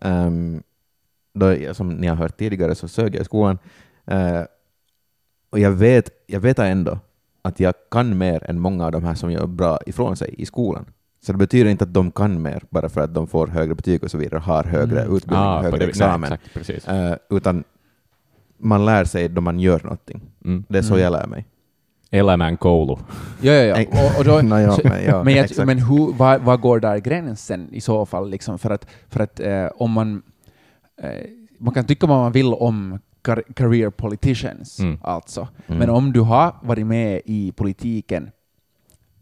ehm, 0.01 0.63
då, 1.33 1.73
som 1.73 1.89
ni 1.89 2.07
har 2.07 2.15
hört 2.15 2.37
tidigare 2.37 2.75
så 2.75 2.87
sög 2.87 3.15
jag 3.15 3.21
i 3.21 3.25
skolan, 3.25 3.57
eh, 4.05 4.41
och 5.53 5.59
jag 5.59 5.71
vet, 5.71 6.09
jag 6.27 6.39
vet 6.39 6.59
ändå 6.59 6.99
att 7.41 7.59
jag 7.59 7.73
kan 7.91 8.17
mer 8.17 8.49
än 8.49 8.59
många 8.59 8.85
av 8.85 8.91
de 8.91 9.03
här 9.03 9.13
som 9.15 9.31
gör 9.31 9.47
bra 9.47 9.79
ifrån 9.85 10.15
sig 10.17 10.35
i 10.37 10.45
skolan. 10.45 10.85
Så 11.25 11.31
det 11.31 11.37
betyder 11.37 11.69
inte 11.71 11.83
att 11.83 11.93
de 11.93 12.11
kan 12.11 12.41
mer 12.41 12.63
bara 12.69 12.89
för 12.89 13.01
att 13.01 13.13
de 13.13 13.27
får 13.27 13.47
högre 13.47 13.75
betyg 13.75 14.03
och 14.03 14.11
så 14.11 14.17
vidare, 14.17 14.39
har 14.39 14.63
högre 14.63 15.01
Mm. 15.01 15.15
utbildning, 15.15 15.39
Ah, 15.39 15.61
högre 15.61 15.77
det- 15.77 15.85
examen. 15.85 16.29
Nej, 16.29 16.39
exakt. 16.69 16.87
Eh, 16.87 17.13
utan 17.37 17.63
man 18.57 18.85
lär 18.85 19.05
sig 19.05 19.29
då 19.29 19.41
man 19.41 19.59
gör 19.59 19.79
någonting. 19.83 20.21
Mm. 20.45 20.63
Det 20.69 20.77
är 20.77 20.81
så 20.81 20.93
Mm. 20.93 21.03
jag 21.03 21.11
lär 21.11 21.27
mig. 21.27 21.45
Elämän 22.11 22.57
koulu. 22.57 22.95
Ja, 23.41 23.51
ja, 23.53 23.63
ja. 23.63 23.85
Och, 24.13 24.19
och 24.19 24.25
då, 24.25 24.41
Nå, 24.41 24.59
ja, 24.59 24.71
så, 24.71 24.81
men 24.87 25.03
ja, 25.03 25.23
men 25.23 25.33
jag, 25.35 25.45
exakt. 25.45 25.67
men 25.67 25.79
hur, 25.79 26.13
vad, 26.17 26.41
vad 26.41 26.61
går 26.61 26.79
där 26.79 26.97
gränsen 26.97 27.69
i 27.71 27.81
så 27.81 28.05
fall? 28.05 28.29
Liksom? 28.29 28.59
För 28.59 28.69
att, 28.69 28.87
för 29.09 29.19
att 29.19 29.39
eh, 29.39 29.65
om 29.77 29.91
man... 29.91 30.21
Eh, 31.01 31.09
man 31.59 31.73
kan 31.73 31.85
tycka 31.85 32.07
vad 32.07 32.17
man 32.17 32.31
vill 32.31 32.53
om 32.53 32.99
career 33.55 33.89
politicians, 33.89 34.79
Mm. 34.79 34.97
alltså. 35.01 35.47
Mm. 35.67 35.79
Men 35.79 35.89
om 35.89 36.13
du 36.13 36.19
har 36.21 36.55
varit 36.63 36.85
med 36.87 37.21
i 37.25 37.51
politiken, 37.51 38.31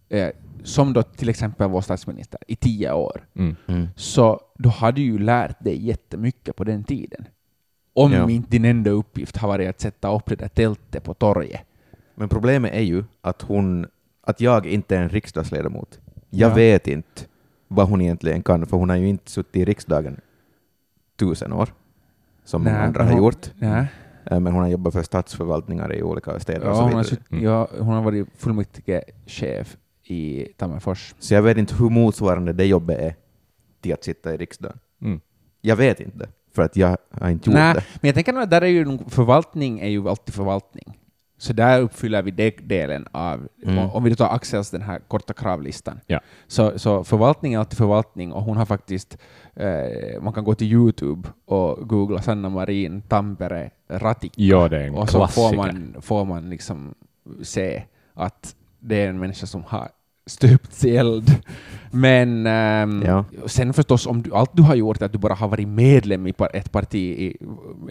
eh, 0.09 0.29
som 0.63 0.93
då 0.93 1.03
till 1.03 1.29
exempel 1.29 1.69
vår 1.69 1.81
statsminister, 1.81 2.39
i 2.47 2.55
tio 2.55 2.91
år, 2.93 3.21
Mm. 3.33 3.55
Mm. 3.67 3.87
så 3.95 4.39
då 4.57 4.69
har 4.69 4.91
du 4.91 5.01
ju 5.01 5.19
lärt 5.19 5.63
dig 5.63 5.85
jättemycket 5.85 6.55
på 6.55 6.63
den 6.63 6.83
tiden. 6.83 7.27
Om 7.93 8.11
Ja. 8.13 8.29
inte 8.29 8.49
din 8.49 8.65
enda 8.65 8.89
uppgift 8.91 9.37
har 9.37 9.47
varit 9.47 9.69
att 9.69 9.79
sätta 9.81 10.15
upp 10.15 10.25
det 10.25 10.35
där 10.35 10.47
tältet 10.47 11.03
på 11.03 11.13
torget. 11.13 11.61
Men 12.15 12.29
problemet 12.29 12.73
är 12.73 12.81
ju 12.81 13.03
att, 13.21 13.41
hon, 13.41 13.87
att 14.23 14.41
jag 14.41 14.65
inte 14.65 14.97
är 14.97 15.01
en 15.01 15.09
riksdagsledamot. 15.09 15.99
Jag 16.29 16.51
Ja. 16.51 16.55
vet 16.55 16.87
inte 16.87 17.21
vad 17.67 17.89
hon 17.89 18.01
egentligen 18.01 18.43
kan, 18.43 18.65
för 18.67 18.77
hon 18.77 18.89
har 18.89 18.95
ju 18.97 19.07
inte 19.09 19.31
suttit 19.31 19.55
i 19.55 19.65
riksdagen 19.65 20.19
tusen 21.19 21.53
år, 21.53 21.69
som 22.43 22.63
Nej, 22.63 22.73
andra 22.73 23.03
har 23.03 23.11
hon- 23.11 23.23
gjort. 23.23 23.51
Nej. 23.59 23.85
Eh, 24.25 24.39
Men 24.39 24.53
hon 24.53 24.61
har 24.61 24.69
jobbat 24.69 24.93
för 24.93 25.03
statsförvaltningar 25.03 25.95
i 25.95 26.03
olika 26.03 26.39
städer 26.39 26.65
Ja, 26.65 26.69
och 26.71 26.75
så 26.77 26.83
hon, 26.83 26.93
har 26.93 27.05
Mm. 27.31 27.43
ja, 27.43 27.67
hon 27.79 27.87
har 27.87 28.01
varit 28.01 28.27
fullmäktigechef 28.37 29.77
i 30.03 30.45
Tammerfors. 30.57 31.15
Så 31.19 31.33
jag 31.33 31.41
vet 31.41 31.57
inte 31.57 31.75
hur 31.75 31.89
motsvarande 31.89 32.53
det 32.53 32.65
jobbet 32.65 32.99
är 32.99 33.15
till 33.81 33.93
att 33.93 34.03
sitta 34.03 34.33
i 34.33 34.37
riksdagen. 34.37 34.77
Mm. 35.01 35.19
Jag 35.61 35.75
vet 35.75 35.99
inte, 35.99 36.29
för 36.55 36.61
att 36.63 36.75
jag 36.75 36.97
har 37.11 37.29
inte 37.29 37.49
gjort 37.49 37.55
Nej, 37.57 37.73
det. 37.73 37.83
men 38.01 38.07
jag 38.07 38.15
tänker 38.15 38.33
att 38.33 38.49
där 38.49 38.61
är 38.61 38.65
ju 38.67 38.85
nog, 38.85 39.11
förvaltning 39.11 39.79
är 39.79 39.87
ju 39.89 40.09
alltid 40.09 40.33
förvaltning. 40.35 40.97
Så 41.41 41.53
där 41.53 41.81
uppfyller 41.81 42.21
vi 42.21 42.31
den 42.31 42.51
delen 42.61 43.07
av, 43.11 43.47
Mm. 43.63 43.89
om- 43.89 44.03
vi 44.03 44.15
tar 44.15 44.29
Axels 44.35 44.69
den 44.71 44.81
här 44.81 44.99
korta 45.07 45.33
kravlistan, 45.33 45.99
Ja. 46.07 46.19
så, 46.47 46.79
så 46.79 47.03
förvaltning 47.03 47.53
är 47.53 47.59
alltid 47.59 47.77
förvaltning 47.77 48.31
och 48.33 48.43
hon 48.43 48.57
har 48.57 48.65
faktiskt, 48.65 49.17
eh, 49.55 50.21
man 50.21 50.33
kan 50.33 50.43
gå 50.43 50.55
till 50.55 50.67
Youtube 50.71 51.29
och 51.45 51.87
googla 51.89 52.21
Sanna 52.21 52.49
Marin 52.49 53.01
Tampere 53.01 53.69
Ratikka 53.89 54.35
Ja, 54.41 54.67
det 54.69 54.77
är 54.77 54.87
en 54.87 54.95
och 54.95 55.09
så 55.09 55.27
får 55.27 55.55
man, 55.55 55.95
får 56.01 56.25
man 56.25 56.49
liksom 56.49 56.93
se 57.43 57.83
att 58.13 58.55
det 58.79 58.95
är 58.95 59.09
en 59.09 59.19
människa 59.19 59.45
som 59.45 59.63
har 59.63 59.89
stupts 60.25 60.85
i 60.85 60.97
eld. 60.97 61.35
Men 61.91 62.45
ehm, 62.47 63.03
Ja. 63.05 63.25
sen 63.45 63.73
förstås, 63.73 64.07
om 64.07 64.21
du, 64.21 64.33
allt 64.33 64.49
du 64.53 64.61
har 64.63 64.75
gjort 64.75 65.01
är 65.01 65.05
att 65.05 65.11
du 65.13 65.17
bara 65.19 65.33
har 65.33 65.47
varit 65.47 65.67
medlem 65.67 66.27
i 66.27 66.33
ett 66.53 66.71
parti 66.71 66.95
i 66.95 67.37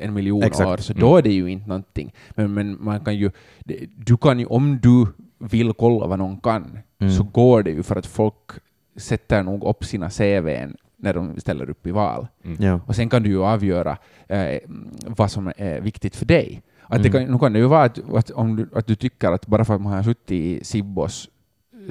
en 0.00 0.14
miljon 0.14 0.42
Exakt. 0.42 0.68
år, 0.68 0.76
så 0.76 0.92
Mm. 0.92 1.00
då 1.00 1.16
är 1.16 1.22
det 1.22 1.32
ju 1.32 1.46
inte 1.50 1.68
någonting. 1.68 2.12
Men, 2.30 2.54
men 2.54 2.76
man 2.84 3.00
kan 3.00 3.16
ju, 3.16 3.30
det- 3.64 3.86
du 3.96 4.16
kan 4.16 4.38
ju, 4.38 4.46
om 4.46 4.78
du 4.82 5.06
vill 5.38 5.72
kolla 5.72 6.06
vad 6.06 6.18
någon 6.18 6.40
kan, 6.40 6.78
Mm. 7.00 7.12
så 7.12 7.22
går 7.22 7.62
det 7.62 7.70
ju 7.70 7.82
för 7.82 7.96
att 7.96 8.06
folk 8.06 8.50
sätter 8.96 9.42
nog 9.42 9.64
upp 9.64 9.84
sina 9.84 10.10
CVn 10.10 10.76
när 10.96 11.14
de 11.14 11.40
ställer 11.40 11.70
upp 11.70 11.86
i 11.86 11.90
val. 11.90 12.26
Ja. 12.58 12.80
Och 12.86 12.96
sen 12.96 13.08
kan 13.08 13.22
du 13.22 13.28
ju 13.30 13.42
avgöra 13.44 13.96
eh, 14.28 14.58
vad 15.06 15.30
som 15.30 15.52
är 15.56 15.80
viktigt 15.80 16.16
för 16.16 16.26
dig. 16.26 16.62
Att 16.82 17.02
det 17.02 17.08
Mm. 17.08 17.24
kan, 17.26 17.32
nu 17.32 17.38
kan 17.38 17.52
det 17.52 17.58
ju 17.58 17.66
vara 17.66 17.82
att, 17.84 17.98
att, 18.14 18.30
om 18.30 18.56
du, 18.56 18.68
att 18.74 18.86
du 18.86 18.94
tycker 18.94 19.32
att 19.32 19.46
bara 19.46 19.64
för 19.64 19.74
att 19.74 19.80
man 19.80 19.92
har 19.92 20.02
suttit 20.02 20.30
i 20.30 20.60
Sibbos 20.64 21.28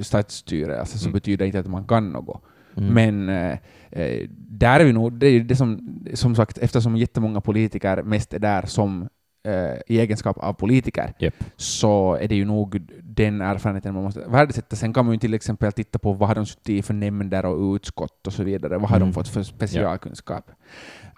stadsstyrelse 0.02 0.98
så 0.98 1.04
Mm. 1.06 1.12
betyder 1.12 1.36
det 1.38 1.46
inte 1.46 1.58
att 1.60 1.66
man 1.66 1.84
kan 1.84 2.10
något. 2.10 2.42
Mm. 2.76 2.94
Men 2.94 3.28
eh, 3.28 3.58
eh, 3.90 4.26
där 4.48 4.80
är 4.80 4.84
vi 4.84 4.92
nog, 4.92 5.12
det 5.12 5.26
är 5.26 5.40
det 5.40 5.56
som, 5.56 5.98
som 6.14 6.34
sagt, 6.34 6.58
eftersom 6.58 6.96
jättemånga 6.96 7.40
politiker 7.40 8.02
mest 8.02 8.34
är 8.34 8.38
där 8.38 8.66
som 8.66 9.08
eh, 9.44 9.74
i 9.86 10.00
egenskap 10.00 10.38
av 10.38 10.52
politiker, 10.52 11.12
Japp. 11.18 11.34
så 11.56 12.14
är 12.20 12.28
det 12.28 12.34
ju 12.34 12.44
nog 12.44 12.80
den 13.02 13.40
erfarenheten 13.40 13.94
man 13.94 14.02
måste 14.02 14.20
värdesätta. 14.28 14.76
Sen 14.76 14.92
kan 14.92 15.04
man 15.04 15.14
ju 15.14 15.18
till 15.18 15.34
exempel 15.34 15.72
titta 15.72 15.98
på 15.98 16.12
vad 16.12 16.28
har 16.28 16.34
de 16.34 16.46
suttit 16.46 16.68
i 16.68 16.82
för 16.82 16.94
nämnder 16.94 17.44
och 17.46 17.74
utskott 17.74 18.26
och 18.26 18.32
så 18.32 18.44
vidare. 18.44 18.78
Vad 18.78 18.88
har 18.90 18.96
Mm. 18.96 19.08
de 19.08 19.14
fått 19.14 19.28
för 19.28 19.42
specialkunskap? 19.42 20.50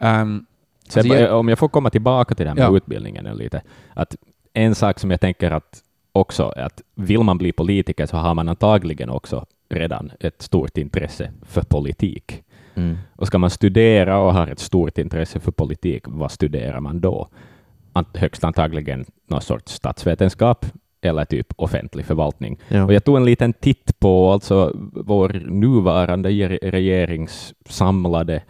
Um, 0.01 0.47
Sen, 0.89 1.01
Alltså, 1.01 1.15
jag- 1.19 1.39
om 1.39 1.49
jag 1.49 1.59
får 1.59 1.69
komma 1.69 1.91
tillbaka 1.91 2.35
till 2.35 2.45
det 2.45 2.51
här 2.51 2.57
med 2.57 2.65
Ja. 2.65 2.77
utbildningen 2.77 3.27
en 3.27 3.37
lite, 3.37 3.63
att 3.95 4.17
en 4.53 4.75
sak 4.75 4.99
som 4.99 5.11
jag 5.11 5.21
tänker 5.21 5.51
att 5.51 5.83
också 6.13 6.49
att 6.57 6.83
vill 6.95 7.21
man 7.23 7.39
bli 7.39 7.53
politiker 7.53 8.07
så 8.07 8.17
har 8.17 8.35
man 8.35 8.49
antagligen 8.49 9.11
också 9.11 9.47
redan 9.69 10.11
ett 10.21 10.43
stort 10.43 10.79
intresse 10.79 11.33
för 11.43 11.63
politik. 11.63 12.43
Mm. 12.75 12.97
Och 13.17 13.27
ska 13.27 13.39
man 13.39 13.51
studera 13.51 14.19
och 14.19 14.33
har 14.35 14.47
ett 14.47 14.59
stort 14.59 14.99
intresse 14.99 15.41
för 15.41 15.53
politik, 15.53 16.03
vad 16.07 16.31
studerar 16.31 16.81
man 16.81 17.01
då? 17.01 17.29
Ant- 17.93 18.19
Högst 18.19 18.45
antagligen 18.45 19.05
någon 19.27 19.41
sorts 19.41 19.73
statsvetenskap 19.73 20.67
eller 21.01 21.25
typ 21.25 21.53
offentlig 21.57 22.07
förvaltning. 22.07 22.59
Ja. 22.69 22.85
Och 22.85 22.93
jag 22.93 23.05
tog 23.05 23.17
en 23.17 23.25
liten 23.25 23.53
titt 23.53 23.99
på 24.01 24.33
alltså 24.33 24.73
vår 24.95 25.29
nuvarande 25.47 26.33
ge- 26.33 26.59
regerings 26.63 27.55
samlade 27.67 28.43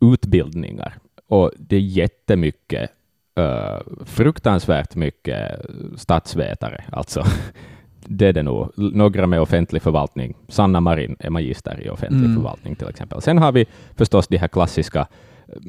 utbildningar. 0.00 0.94
Och 1.28 1.52
det 1.58 1.76
är 1.76 1.80
jättemycket, 1.80 2.90
uh, 3.38 4.04
fruktansvärt 4.04 4.94
mycket 4.96 5.60
statsvetare, 5.96 6.84
alltså. 6.92 7.24
Det 8.04 8.26
är 8.26 8.32
det 8.32 8.42
nog. 8.42 8.68
Några 8.76 9.26
med 9.26 9.40
offentlig 9.40 9.82
förvaltning. 9.82 10.34
Sanna 10.48 10.80
Marin 10.80 11.16
är 11.18 11.30
magister 11.30 11.80
i 11.86 11.90
offentlig 11.90 12.24
Mm. 12.24 12.34
förvaltning 12.34 12.74
till 12.76 12.88
exempel. 12.88 13.22
Sen 13.22 13.38
har 13.38 13.52
vi 13.52 13.66
förstås 13.96 14.28
de 14.28 14.36
här 14.36 14.48
klassiska 14.48 15.06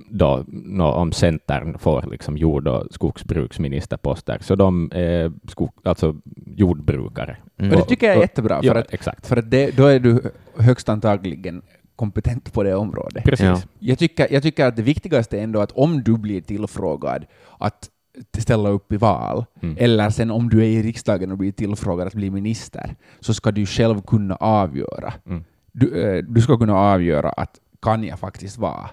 då, 0.10 0.44
nå, 0.48 0.86
om 0.92 1.12
Centern 1.12 1.78
får 1.80 2.06
liksom 2.12 2.38
jord 2.38 2.68
och 2.68 2.88
skogsbruksministerposter, 2.92 4.38
så 4.42 4.56
de 4.56 4.92
är 4.94 5.32
skog, 5.48 5.72
alltså 5.84 6.16
jordbrukare. 6.46 7.38
Mm. 7.58 7.72
och 7.72 7.78
det 7.78 7.86
tycker 7.86 8.08
jag 8.08 8.16
är 8.16 8.22
jättebra, 8.22 8.58
för 8.62 8.66
Ja, 8.68 8.80
att, 8.80 8.94
exakt. 8.94 9.28
för 9.28 9.38
att 9.38 9.52
det, 9.52 9.78
då 9.78 9.86
är 9.86 10.00
du 10.00 10.22
högst 10.58 10.90
antagligen 10.90 11.62
kompetent 12.02 12.54
på 12.54 12.64
det 12.64 12.76
området. 12.76 13.24
Precis. 13.24 13.46
Ja. 13.46 13.62
Jag 13.80 13.98
tycker, 14.00 14.28
jag 14.34 14.44
tycker 14.44 14.66
att 14.66 14.76
det 14.76 14.82
viktigaste 14.94 15.38
är 15.40 15.44
ändå 15.44 15.60
att 15.62 15.72
om 15.72 16.04
du 16.04 16.18
blir 16.18 16.42
tillfrågad 16.42 17.26
att 17.60 17.90
ställa 18.38 18.70
upp 18.70 18.92
i 18.94 18.98
val, 18.98 19.46
Mm. 19.62 19.76
eller 19.80 20.10
sen 20.10 20.32
om 20.32 20.50
du 20.50 20.58
är 20.60 20.68
i 20.68 20.82
riksdagen 20.84 21.32
och 21.32 21.38
blir 21.38 21.52
tillfrågad 21.52 22.08
att 22.08 22.14
bli 22.14 22.30
minister, 22.30 22.96
så 23.20 23.34
ska 23.34 23.52
du 23.52 23.66
själv 23.66 24.02
kunna 24.02 24.36
avgöra. 24.36 25.14
Mm. 25.26 25.44
Du, 25.72 26.02
eh, 26.04 26.24
du 26.28 26.42
ska 26.42 26.58
kunna 26.58 26.76
avgöra 26.76 27.30
att 27.30 27.60
kan 27.82 28.04
jag 28.04 28.20
faktiskt 28.20 28.58
vara 28.58 28.90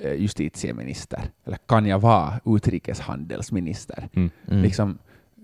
eh, 0.00 0.12
justitieminister? 0.14 1.20
Eller 1.46 1.58
kan 1.68 1.86
jag 1.86 1.98
vara 2.00 2.40
utrikeshandelsminister? 2.44 4.08
Mm. 4.14 4.30
Mm. 4.50 4.62
Liksom, 4.62 4.98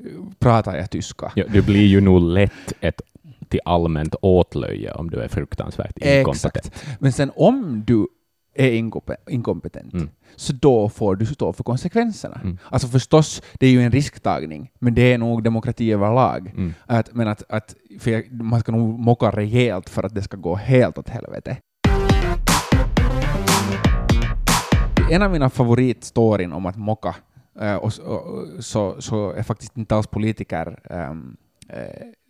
eh, 0.04 0.10
pratar 0.38 0.76
jag 0.76 0.90
tyska? 0.90 1.32
Ja, 1.36 1.44
du 1.52 1.62
blir 1.62 1.86
ju 1.86 2.00
nog 2.00 2.20
lätt 2.22 2.72
ett 2.80 3.00
till 3.48 3.60
allmänt 3.64 4.14
åtlöje 4.22 4.92
om 4.92 5.10
du 5.10 5.20
är 5.20 5.28
fruktansvärt 5.28 5.98
inkompetent. 5.98 6.56
Exakt. 6.56 6.84
Men 7.00 7.12
sen 7.12 7.30
om 7.36 7.84
du 7.86 8.06
är 8.54 8.70
inkompe- 8.70 9.16
inkompetent, 9.30 9.94
Mm. 9.94 10.08
så 10.36 10.52
då 10.52 10.88
får 10.88 11.16
du 11.16 11.26
stå 11.26 11.52
för 11.52 11.64
konsekvenserna. 11.64 12.40
Mm. 12.44 12.58
Alltså 12.70 12.88
förstås, 12.88 13.42
det 13.60 13.66
är 13.66 13.70
ju 13.70 13.80
en 13.82 13.92
risktagning, 13.92 14.70
men 14.78 14.94
det 14.94 15.12
är 15.12 15.18
nog 15.18 15.42
demokrati 15.42 15.92
överlag. 15.92 16.46
Mm. 16.56 16.74
Att, 16.86 17.14
men 17.14 17.28
att, 17.28 17.42
att 17.48 17.74
jag, 18.04 18.32
man 18.32 18.60
ska 18.60 18.72
nog 18.72 18.98
mocka 18.98 19.30
rejält 19.30 19.88
för 19.88 20.02
att 20.02 20.14
det 20.14 20.22
ska 20.22 20.36
gå 20.36 20.54
helt 20.54 20.98
åt 20.98 21.08
helvete. 21.08 21.56
En 25.10 25.22
av 25.22 25.30
mina 25.30 25.50
favoritstoryn 25.50 26.52
om 26.52 26.66
att 26.66 26.76
mocka 26.76 27.14
eh, 27.60 27.74
och, 27.74 27.92
och, 28.04 28.64
så, 28.64 28.96
så 29.02 29.30
är 29.30 29.42
faktiskt 29.42 29.76
inte 29.76 29.94
alls 29.96 30.06
politiker 30.06 30.78
eh, 30.90 31.14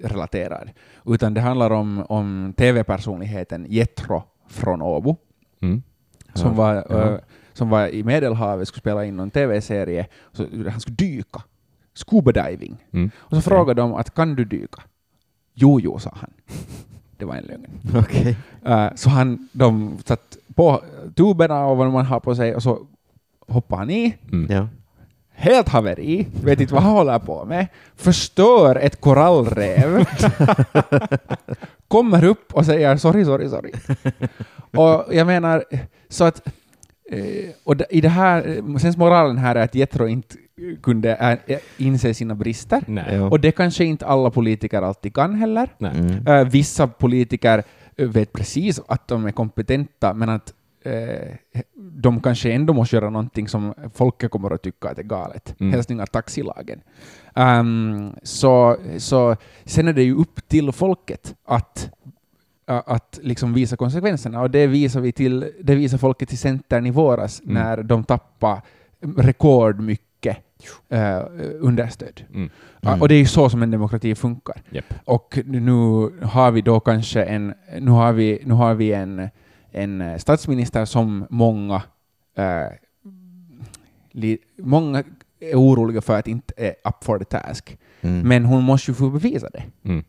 relaterad, 0.04 0.70
utan 1.06 1.34
det 1.34 1.40
handlar 1.40 1.70
om, 1.70 2.04
om 2.08 2.54
tv-personligheten 2.56 3.66
Jetro 3.68 4.22
från 4.48 4.82
Åbo, 4.82 5.16
Mm. 5.60 5.82
som, 6.34 6.56
var, 6.56 6.74
Ja. 6.74 7.12
eh, 7.12 7.18
som 7.52 7.68
var 7.68 7.88
i 7.88 8.02
Medelhavet, 8.04 8.68
skulle 8.68 8.80
spela 8.80 9.04
in 9.04 9.16
någon 9.16 9.30
tv-serie, 9.30 10.06
så 10.32 10.46
han 10.70 10.80
skulle 10.80 10.96
dyka, 10.96 11.42
scuba 11.94 12.32
diving. 12.32 12.76
Mm. 12.92 13.10
Och 13.18 13.36
så 13.36 13.40
frågade 13.42 13.80
de 13.82 13.94
att 13.94 14.14
kan 14.14 14.34
du 14.34 14.44
dyka? 14.44 14.82
Jo, 15.54 15.80
jo, 15.80 15.98
sa 15.98 16.10
han. 16.16 16.30
Det 17.16 17.24
var 17.24 17.34
en 17.34 17.44
lögn. 17.44 17.66
Okej. 17.96 18.36
Eh, 18.64 18.88
så 18.94 19.10
han, 19.10 19.48
de 19.52 19.98
satt 20.04 20.36
på 20.54 20.82
tuberna 21.16 21.66
och 21.66 21.76
vad 21.76 21.90
man 21.92 22.06
har 22.06 22.20
på 22.20 22.34
sig 22.34 22.54
och 22.54 22.62
så 22.62 22.86
hoppade 23.48 23.80
han 23.80 23.90
i, 23.90 24.16
Mm. 24.32 24.66
Helt 25.40 25.68
haveri, 25.68 26.26
vet 26.44 26.60
inte 26.60 26.74
vad 26.74 26.82
han 26.82 26.92
håller 26.92 27.18
på 27.18 27.44
med, 27.44 27.66
förstör 27.96 28.76
ett 28.76 29.00
korallrev, 29.00 30.04
kommer 31.88 32.24
upp 32.24 32.54
och 32.54 32.64
säger 32.66 32.96
sorry, 32.96 33.24
sorry, 33.24 33.48
sorry. 33.48 33.72
Och 34.76 35.14
jag 35.14 35.26
menar, 35.26 35.64
så 36.08 36.24
att 36.24 36.46
eh, 37.10 37.50
och 37.64 37.74
i 37.90 38.00
det 38.00 38.08
här, 38.08 38.62
sen 38.78 38.94
moralen 38.96 39.38
här 39.38 39.54
är 39.54 39.64
att 39.64 39.74
Jetro 39.74 40.08
inte 40.08 40.36
kunde 40.82 41.14
ä- 41.46 41.58
inse 41.76 42.14
sina 42.14 42.34
brister, 42.34 42.82
Nej. 42.86 43.20
Och 43.20 43.40
det 43.40 43.52
kanske 43.52 43.84
inte 43.84 44.06
alla 44.06 44.30
politiker 44.30 44.82
alltid 44.82 45.14
kan 45.14 45.34
heller. 45.34 45.68
Nej. 45.78 45.92
Mm. 45.98 46.26
Eh, 46.26 46.44
vissa 46.48 46.86
politiker 46.86 47.62
eh, 47.96 48.08
vet 48.08 48.32
precis 48.32 48.80
att 48.88 49.08
de 49.08 49.26
är 49.26 49.32
kompetenta, 49.32 50.14
men 50.14 50.28
att 50.28 50.52
eh, 50.82 51.34
de 51.74 52.20
kanske 52.20 52.52
ändå 52.52 52.72
måste 52.72 52.96
göra 52.96 53.10
någonting 53.10 53.48
som 53.48 53.74
folket 53.94 54.30
kommer 54.30 54.50
att 54.54 54.62
tycka 54.62 54.88
att 54.88 54.98
är 54.98 55.02
galet. 55.02 55.54
Mm. 55.60 55.72
Hälsningar 55.72 56.06
taxilagen. 56.06 56.80
Ehm, 57.34 58.12
så, 58.22 58.76
så 58.98 59.36
sen 59.64 59.88
är 59.88 59.92
det 59.92 60.02
ju 60.02 60.14
upp 60.14 60.48
till 60.48 60.72
folket 60.72 61.34
att 61.44 61.90
att 62.70 63.18
liksom 63.22 63.54
visa 63.54 63.76
konsekvenserna, 63.76 64.40
och 64.40 64.50
det 64.50 64.66
visar, 64.66 65.00
vi 65.00 65.12
till, 65.12 65.52
det 65.60 65.74
visar 65.74 65.98
folket 65.98 66.28
till 66.28 66.38
Centern 66.38 66.86
i 66.86 66.90
våras 66.90 67.40
Mm. 67.40 67.54
när 67.54 67.82
de 67.82 68.04
tappade 68.04 68.62
rekordmycket 69.16 70.36
eh, 70.88 71.22
understöd. 71.60 72.24
Mm. 72.34 72.50
Mm. 72.82 73.02
Och 73.02 73.08
det 73.08 73.14
är 73.14 73.18
ju 73.18 73.26
så 73.26 73.50
som 73.50 73.62
en 73.62 73.70
demokrati 73.70 74.14
funkar. 74.14 74.62
Japp. 74.70 74.94
Och 75.04 75.38
nu 75.44 75.70
har 76.22 76.50
vi 76.50 76.60
då 76.60 76.80
kanske 76.80 77.22
en, 77.24 77.54
nu 77.80 77.90
har 77.90 78.12
vi, 78.12 78.42
nu 78.44 78.54
har 78.54 78.74
vi 78.74 78.92
en, 78.92 79.28
en 79.72 80.00
eh, 80.00 80.16
statsminister 80.16 80.84
som 80.84 81.26
många, 81.30 81.82
eh, 82.36 82.72
li, 84.12 84.38
många 84.58 85.04
är 85.40 85.54
oroliga 85.54 86.00
för 86.00 86.18
att 86.18 86.28
inte 86.28 86.54
är 86.56 86.74
up 86.84 87.04
for 87.04 87.18
the 87.18 87.24
task. 87.24 87.78
Mm. 88.00 88.28
Men 88.28 88.44
hon 88.44 88.62
måste 88.62 88.90
ju 88.90 88.94
få 88.94 89.10
bevisa 89.10 89.48
det. 89.52 89.62
Mm. 89.84 90.04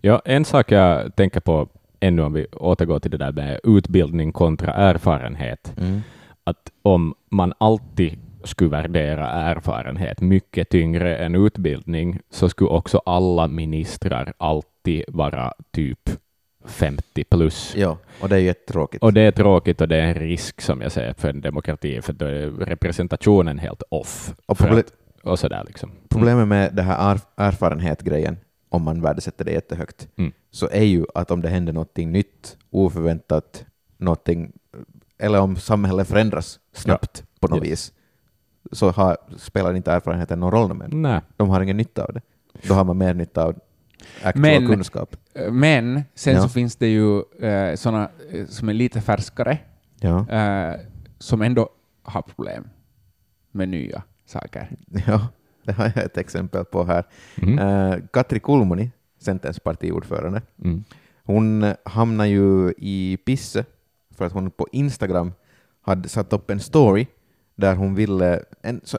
Ja, 0.00 0.22
en 0.24 0.44
sak 0.44 0.72
jag 0.72 1.16
tänker 1.16 1.40
på 1.40 1.68
ännu 2.00 2.22
om 2.22 2.32
vi 2.32 2.46
återgår 2.52 2.98
till 2.98 3.10
det 3.10 3.16
där 3.16 3.32
med 3.32 3.60
utbildning 3.64 4.32
kontra 4.32 4.72
erfarenhet, 4.74 5.72
Mm. 5.76 6.00
att 6.44 6.70
om 6.82 7.14
man 7.30 7.52
alltid 7.58 8.18
skulle 8.44 8.70
värdera 8.70 9.30
erfarenhet 9.30 10.20
mycket 10.20 10.68
tyngre 10.68 11.16
än 11.16 11.34
utbildning, 11.34 12.18
så 12.30 12.48
skulle 12.48 12.70
också 12.70 12.98
alla 13.06 13.48
ministrar 13.48 14.32
alltid 14.38 15.04
vara 15.08 15.52
typ 15.72 16.10
50 16.64 17.24
plus. 17.24 17.74
Ja, 17.76 17.98
och 18.20 18.28
det 18.28 18.36
är 18.36 18.40
jättetråkigt. 18.40 19.02
Och 19.02 19.12
det 19.12 19.20
är 19.20 19.32
tråkigt 19.32 19.80
och 19.80 19.88
det 19.88 19.96
är 19.96 20.02
en 20.06 20.14
risk 20.14 20.60
som 20.60 20.80
jag 20.80 20.92
säger 20.92 21.12
för 21.14 21.28
en 21.28 21.40
demokrati, 21.40 22.02
för 22.02 22.12
då 22.12 22.24
är 22.26 22.50
representationen 22.50 23.58
helt 23.58 23.82
off. 23.88 24.34
Och 24.46 24.56
proble- 24.56 24.78
att, 24.78 24.92
och 25.22 25.38
sådär 25.38 25.64
liksom. 25.66 25.90
Problemet 26.08 26.48
med 26.48 26.74
det 26.74 26.82
här 26.82 27.14
erf- 27.14 27.26
erfarenhet-grejen, 27.36 28.36
om 28.68 28.82
man 28.82 29.00
värdesätter 29.02 29.44
det 29.44 29.52
jättehögt, 29.52 30.08
Mm. 30.16 30.32
så 30.50 30.68
är 30.72 30.82
ju 30.84 31.04
att 31.14 31.30
om 31.30 31.42
det 31.42 31.48
händer 31.48 31.72
någonting 31.72 32.12
nytt, 32.12 32.56
oförväntat, 32.70 33.64
någonting, 33.98 34.52
eller 35.18 35.40
om 35.40 35.56
samhället 35.56 36.08
förändras 36.08 36.60
snabbt 36.72 37.24
på 37.40 37.48
något 37.48 37.58
Yes. 37.66 37.70
vis, 37.70 37.92
så 38.72 38.90
har, 38.90 39.16
spelar 39.38 39.74
inte 39.74 39.92
erfarenheten 39.92 40.40
någon 40.40 40.50
roll 40.50 40.74
mer. 40.74 40.88
Nej. 40.88 41.20
De 41.36 41.48
har 41.50 41.60
ingen 41.60 41.76
nytta 41.76 42.04
av 42.04 42.12
det. 42.14 42.20
Då 42.68 42.74
har 42.74 42.84
man 42.84 42.98
mer 42.98 43.14
nytta 43.14 43.44
av 43.44 43.54
Men- 44.34 44.66
kunskap. 44.66 45.16
Eh, 45.34 45.52
Men 45.52 46.02
sen 46.14 46.34
Ja. 46.34 46.42
så 46.42 46.48
finns 46.48 46.76
det 46.76 46.86
ju 46.88 47.18
eh, 47.40 47.74
sådana 47.76 48.10
eh, 48.32 48.46
som 48.46 48.68
är 48.68 48.72
lite 48.74 49.00
färskare, 49.00 49.58
Ja. 50.00 50.30
eh, 50.30 50.80
som 51.18 51.42
ändå 51.42 51.68
har 52.02 52.22
problem 52.22 52.68
med 53.52 53.68
nya 53.68 54.02
saker. 54.26 54.76
ja, 55.06 55.28
det 55.64 55.72
har 55.72 55.84
jag 55.84 56.04
ett 56.04 56.16
exempel 56.18 56.64
på 56.64 56.84
här. 56.84 57.04
Mm. 57.42 57.58
Eh, 57.58 57.98
Katri 58.12 58.40
Kulmuni, 58.40 58.90
Centerns 59.20 59.60
partiordförande, 59.60 60.42
Mm. 60.64 60.84
Hon 61.26 61.74
hamnade 61.84 62.28
ju 62.28 62.72
i 62.78 63.16
pisse 63.24 63.64
för 64.10 64.24
att 64.26 64.32
hon 64.32 64.50
på 64.50 64.68
Instagram 64.72 65.32
hade 65.80 66.08
satt 66.08 66.32
upp 66.32 66.50
en 66.50 66.60
story 66.60 67.06
där 67.56 67.74
hon 67.74 67.94
ville... 67.94 68.42
En, 68.62 68.80
så, 68.84 68.98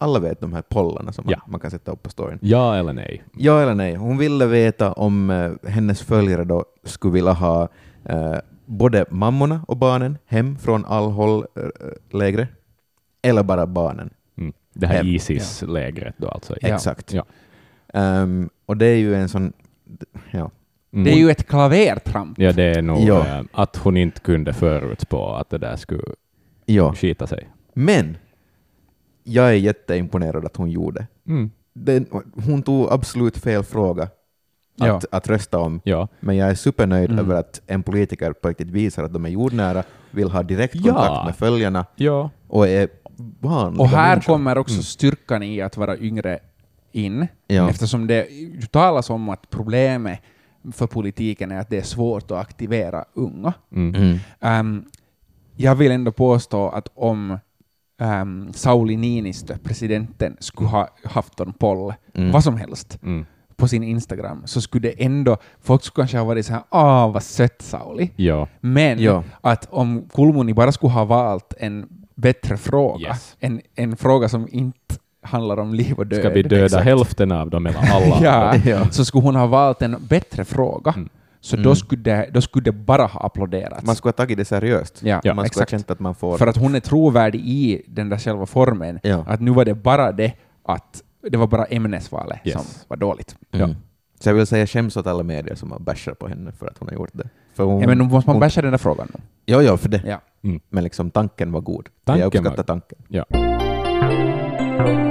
alla 0.00 0.18
vet 0.18 0.40
de 0.40 0.52
här 0.52 0.62
pollarna 0.62 1.12
som 1.12 1.24
Ja. 1.28 1.36
man, 1.38 1.50
man 1.50 1.60
kan 1.60 1.70
sätta 1.70 1.92
upp 1.92 2.02
på 2.02 2.10
storyn. 2.10 2.38
Ja 2.42 2.76
eller 2.76 2.92
nej? 2.92 3.22
Ja 3.36 3.60
eller 3.62 3.74
nej? 3.74 3.94
Hon 3.94 4.18
ville 4.18 4.46
veta 4.46 4.92
om 4.92 5.30
eh, 5.30 5.70
hennes 5.70 6.02
följare 6.02 6.44
då 6.44 6.64
skulle 6.84 7.12
vilja 7.14 7.32
ha 7.32 7.68
eh, 8.04 8.36
både 8.66 9.04
mammorna 9.10 9.64
och 9.68 9.76
barnen 9.76 10.18
hem 10.26 10.58
från 10.58 10.84
allhåll-lägret 10.84 12.48
eller 13.22 13.42
bara 13.42 13.66
barnen. 13.66 14.10
Mm. 14.38 14.52
Det 14.74 14.86
här. 14.86 15.06
Isis-lägret 15.06 16.14
då 16.18 16.28
alltså? 16.28 16.56
Ja. 16.60 16.68
Exakt. 16.74 17.12
Ja. 17.12 17.24
Ehm, 17.94 18.50
och 18.66 18.76
det 18.76 18.86
är 18.86 18.96
ju 18.96 19.14
en 19.14 19.28
sån... 19.28 19.52
Ja. 20.30 20.50
Mm. 20.92 21.04
Det 21.04 21.12
är 21.12 21.16
ju 21.18 21.30
ett 21.30 21.46
klavertramp. 21.48 22.38
Ja, 22.38 22.52
det 22.52 22.62
är 22.64 22.82
nog 22.82 22.98
Ja. 23.00 23.26
eh, 23.26 23.42
att 23.52 23.76
hon 23.76 23.96
inte 23.96 24.20
kunde 24.20 24.52
förutspå 24.52 25.32
att 25.32 25.50
det 25.50 25.58
där 25.58 25.76
skulle 25.76 26.02
ja. 26.66 26.94
skita 26.94 27.26
sig. 27.26 27.48
Men 27.74 28.16
jag 29.24 29.48
är 29.48 29.52
jätteimponerad 29.54 30.44
att 30.46 30.56
hon 30.56 30.70
gjorde. 30.70 31.06
Mm. 31.28 31.50
Den, 31.72 32.06
hon 32.46 32.62
tog 32.62 32.92
absolut 32.92 33.36
fel 33.38 33.62
fråga 33.62 34.02
att, 34.02 34.10
Ja. 34.74 35.00
att 35.10 35.28
rösta 35.28 35.58
om, 35.58 35.80
Ja. 35.84 36.08
men 36.20 36.36
jag 36.36 36.50
är 36.50 36.54
supernöjd 36.54 37.10
Mm. 37.10 37.24
över 37.24 37.34
att 37.40 37.60
en 37.66 37.82
politiker 37.82 38.32
på 38.32 38.48
riktigt 38.48 38.70
visar 38.70 39.04
att 39.04 39.12
de 39.12 39.24
är 39.24 39.28
jordnära, 39.30 39.82
vill 40.10 40.30
ha 40.30 40.42
direkt 40.42 40.74
Ja. 40.74 41.22
med 41.26 41.36
följarna 41.36 41.86
ja. 41.96 42.30
och 42.48 42.68
är 42.68 42.88
vanliga 43.40 43.82
Och 43.82 43.88
här 43.88 44.08
människor. 44.10 44.32
kommer 44.32 44.58
också 44.58 44.74
Mm. 44.74 44.82
styrkan 44.82 45.42
i 45.42 45.60
att 45.60 45.76
vara 45.76 45.96
yngre 45.98 46.38
in, 46.92 47.26
eftersom 47.48 48.06
det 48.06 48.26
talas 48.70 49.10
om 49.10 49.28
att 49.28 49.50
problemet 49.50 50.20
för 50.72 50.86
politiken 50.86 51.50
är 51.50 51.60
att 51.60 51.70
det 51.70 51.78
är 51.78 51.82
svårt 51.82 52.30
att 52.30 52.38
aktivera 52.38 53.04
unga. 53.14 53.52
Mm. 53.72 54.18
Ehm, 54.40 54.84
jag 55.56 55.74
vill 55.74 55.92
ändå 55.92 56.12
påstå 56.12 56.68
att 56.68 56.88
om 56.94 57.38
um, 58.00 58.52
Sauli 58.52 58.96
Niinistö, 58.96 59.56
presidenten, 59.62 60.36
skulle 60.40 60.68
ha 60.70 60.88
haft 61.04 61.40
en 61.40 61.52
poll, 61.52 61.94
Mm. 62.14 62.32
vad 62.32 62.44
som 62.44 62.56
helst, 62.56 62.98
Mm. 63.02 63.26
på 63.56 63.68
sin 63.68 63.82
Instagram, 63.82 64.42
så 64.44 64.60
skulle 64.60 64.88
det 64.88 65.04
ändå, 65.04 65.36
folk 65.62 65.82
skulle 65.84 66.02
kanske 66.02 66.18
ha 66.18 66.24
varit 66.24 66.46
så 66.46 66.52
här, 66.52 66.62
ah 66.68 67.06
vad 67.06 67.22
sött 67.22 67.62
Sauli. 67.62 68.10
Ja. 68.16 68.48
Men 68.60 68.98
Ja. 69.02 69.24
att 69.40 69.68
om 69.70 70.08
Kulmuni 70.14 70.54
bara 70.54 70.72
skulle 70.72 70.92
ha 70.92 71.04
valt 71.04 71.54
en 71.58 71.86
bättre 72.14 72.56
fråga, 72.56 73.08
Yes. 73.08 73.36
en, 73.40 73.60
en 73.74 73.96
fråga 73.96 74.28
som 74.28 74.48
inte 74.50 74.94
handlar 75.22 75.56
om 75.58 75.74
liv 75.74 75.94
och 75.98 76.06
död, 76.06 76.18
Ska 76.20 76.30
vi 76.30 76.42
döda 76.42 76.64
Exakt. 76.64 76.84
hälften 76.84 77.32
av 77.32 77.50
dem 77.50 77.66
eller 77.66 77.78
alla? 77.92 78.16
ja, 78.22 78.56
Ja. 78.70 78.88
så 78.90 79.04
skulle 79.04 79.22
hon 79.24 79.36
ha 79.36 79.46
valt 79.46 79.82
en 79.82 79.96
bättre 80.08 80.44
fråga. 80.44 80.92
Mm. 80.96 81.08
Så 81.40 81.56
Mm. 81.56 81.64
då, 81.64 81.74
skulle 81.74 82.02
det, 82.02 82.30
då 82.32 82.40
skulle 82.40 82.64
det 82.64 82.72
bara 82.72 83.04
ha 83.06 83.20
applåderats. 83.20 83.86
Man 83.86 83.96
skulle 83.96 84.08
ha 84.08 84.16
tagit 84.16 84.38
det 84.38 84.44
seriöst. 84.44 85.02
ja, 85.02 85.20
Ja, 85.24 85.34
man 85.34 85.46
skulle 85.46 85.62
exakt. 85.62 85.70
ha 85.70 85.78
känt 85.78 85.90
att 85.90 86.00
man 86.00 86.14
får... 86.14 86.38
För 86.38 86.46
att 86.46 86.56
hon 86.56 86.74
är 86.74 86.80
trovärdig 86.80 87.40
i 87.40 87.82
den 87.86 88.08
där 88.08 88.18
själva 88.18 88.46
formen. 88.46 89.00
Ja. 89.02 89.24
Att 89.28 89.40
nu 89.40 89.50
var 89.50 89.64
det 89.64 89.74
bara 89.74 90.12
det 90.12 90.32
att 90.64 91.02
det 91.30 91.36
var 91.36 91.46
bara 91.46 91.64
ämnesvalet 91.64 92.38
Yes. 92.44 92.54
som 92.54 92.64
var 92.88 92.96
dåligt. 92.96 93.36
Mm. 93.52 93.68
Ja. 93.70 93.76
Så 94.20 94.28
jag 94.28 94.34
vill 94.34 94.46
säga 94.46 94.66
skäms 94.66 94.96
åt 94.96 95.06
alla 95.06 95.22
medier 95.22 95.54
som 95.54 95.72
har 95.72 95.78
bashat 95.78 96.18
på 96.18 96.28
henne 96.28 96.52
för 96.52 96.66
att 96.66 96.78
hon 96.78 96.88
har 96.88 96.94
gjort 96.94 97.10
det. 97.12 97.28
För 97.54 97.64
hon, 97.64 97.80
ja, 97.80 97.86
men 97.86 97.98
måste 97.98 98.28
man 98.28 98.34
hon- 98.36 98.40
basha 98.40 98.62
den 98.62 98.70
där 98.70 98.78
frågan 98.78 99.08
nu. 99.14 99.20
Ja, 99.44 99.62
ja, 99.62 99.76
för 99.76 99.88
det. 99.88 100.02
Ja. 100.06 100.20
Mm. 100.44 100.60
Men 100.68 100.84
liksom 100.84 101.10
tanken 101.10 101.52
var 101.52 101.60
god. 101.60 101.88
Tanken 102.04 102.20
jag 102.20 102.26
uppskattar 102.26 102.56
var- 102.56 102.64
tanken. 102.64 102.98
Ja. 103.08 103.24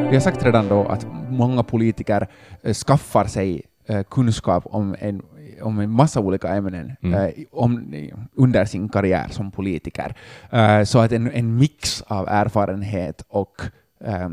Vi 0.10 0.15
har 0.15 0.20
sagt 0.20 0.46
redan 0.46 0.68
då 0.68 0.84
att 0.86 1.08
många 1.30 1.63
politiker 1.63 2.28
eh, 2.63 2.74
skaffar 2.74 3.26
sig 3.26 3.62
eh, 3.86 4.04
kunskap 4.04 4.63
om 4.65 4.96
en, 5.00 5.22
om 5.62 5.80
en 5.80 5.89
massa 5.89 6.19
olika 6.19 6.48
ämnen 6.48 6.95
Mm. 7.02 7.13
eh, 7.13 7.32
om, 7.52 7.93
under 8.36 8.65
sin 8.65 8.89
karriär 8.89 9.28
som 9.30 9.52
politiker. 9.52 10.15
Eh, 10.52 10.84
så 10.84 11.00
att 11.00 11.12
en, 11.12 11.32
en 11.32 11.56
mix 11.56 12.02
av 12.02 12.28
erfarenhet 12.28 13.26
och 13.30 13.62
eh, 14.06 14.30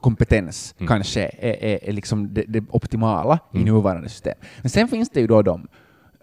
kompetens 0.00 0.74
Mm. 0.78 0.88
kanske 0.88 1.22
är, 1.22 1.64
är, 1.64 1.84
är 1.88 1.92
liksom 1.92 2.34
det, 2.34 2.44
det 2.48 2.64
optimala 2.70 3.38
i 3.52 3.56
Mm. 3.56 3.74
nuvarande 3.74 4.08
system. 4.08 4.34
Men 4.62 4.70
sen 4.70 4.88
finns 4.88 5.10
det 5.10 5.20
ju 5.20 5.26
då 5.26 5.42
de 5.42 5.68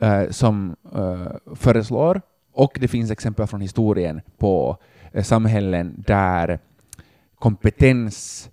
eh, 0.01 0.29
som 0.29 0.75
eh, 0.95 1.55
föreslår, 1.55 2.21
och 2.53 2.77
det 2.81 2.87
finns 2.87 3.11
exempel 3.11 3.47
från 3.47 3.61
historien 3.61 4.21
på 4.37 4.77
eh, 5.13 5.23
samhällen 5.23 6.03
där 6.07 6.59
kompetens 7.39 8.49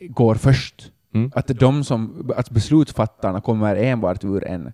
går 0.00 0.34
först. 0.34 0.92
Mm. 1.14 1.32
Att, 1.34 1.46
de 1.46 1.84
som, 1.84 2.30
att 2.36 2.50
beslutsfattarna 2.50 3.40
kommer 3.40 3.76
enbart 3.76 4.24
ur 4.24 4.44
en, 4.44 4.72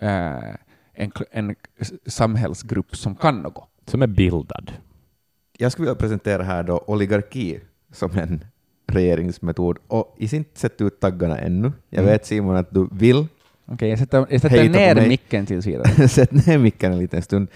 eh, 0.00 0.54
en, 0.92 1.12
en 1.30 1.54
samhällsgrupp 2.06 2.96
som 2.96 3.16
kan 3.16 3.42
något. 3.42 3.68
Som 3.86 4.02
är 4.02 4.06
bildad. 4.06 4.72
Jag 5.58 5.72
skulle 5.72 5.86
vilja 5.86 6.00
presentera 6.00 6.42
här 6.42 6.62
då 6.62 6.84
oligarki 6.86 7.60
som 7.92 8.18
en 8.18 8.44
regeringsmetod 8.86 9.78
och 9.86 10.16
i 10.18 10.36
inte 10.36 10.60
sett 10.60 10.80
ut 10.80 11.00
taggarna 11.00 11.38
ännu. 11.38 11.72
Jag 11.88 11.98
Mm. 12.02 12.12
vet 12.12 12.26
Simon 12.26 12.56
att 12.56 12.70
du 12.70 12.88
vill. 12.92 13.26
Okej, 13.66 13.88
jag 13.90 13.98
sätter, 13.98 14.26
jag 14.30 14.40
sätter 14.40 14.68
ner 14.68 15.08
micken 15.08 15.46
tills 15.46 15.66
vidare. 15.66 16.08
Sätt 16.08 16.46
ner 16.46 16.58
micken 16.58 16.92
en 16.92 16.98
liten 16.98 17.22
stund. 17.22 17.48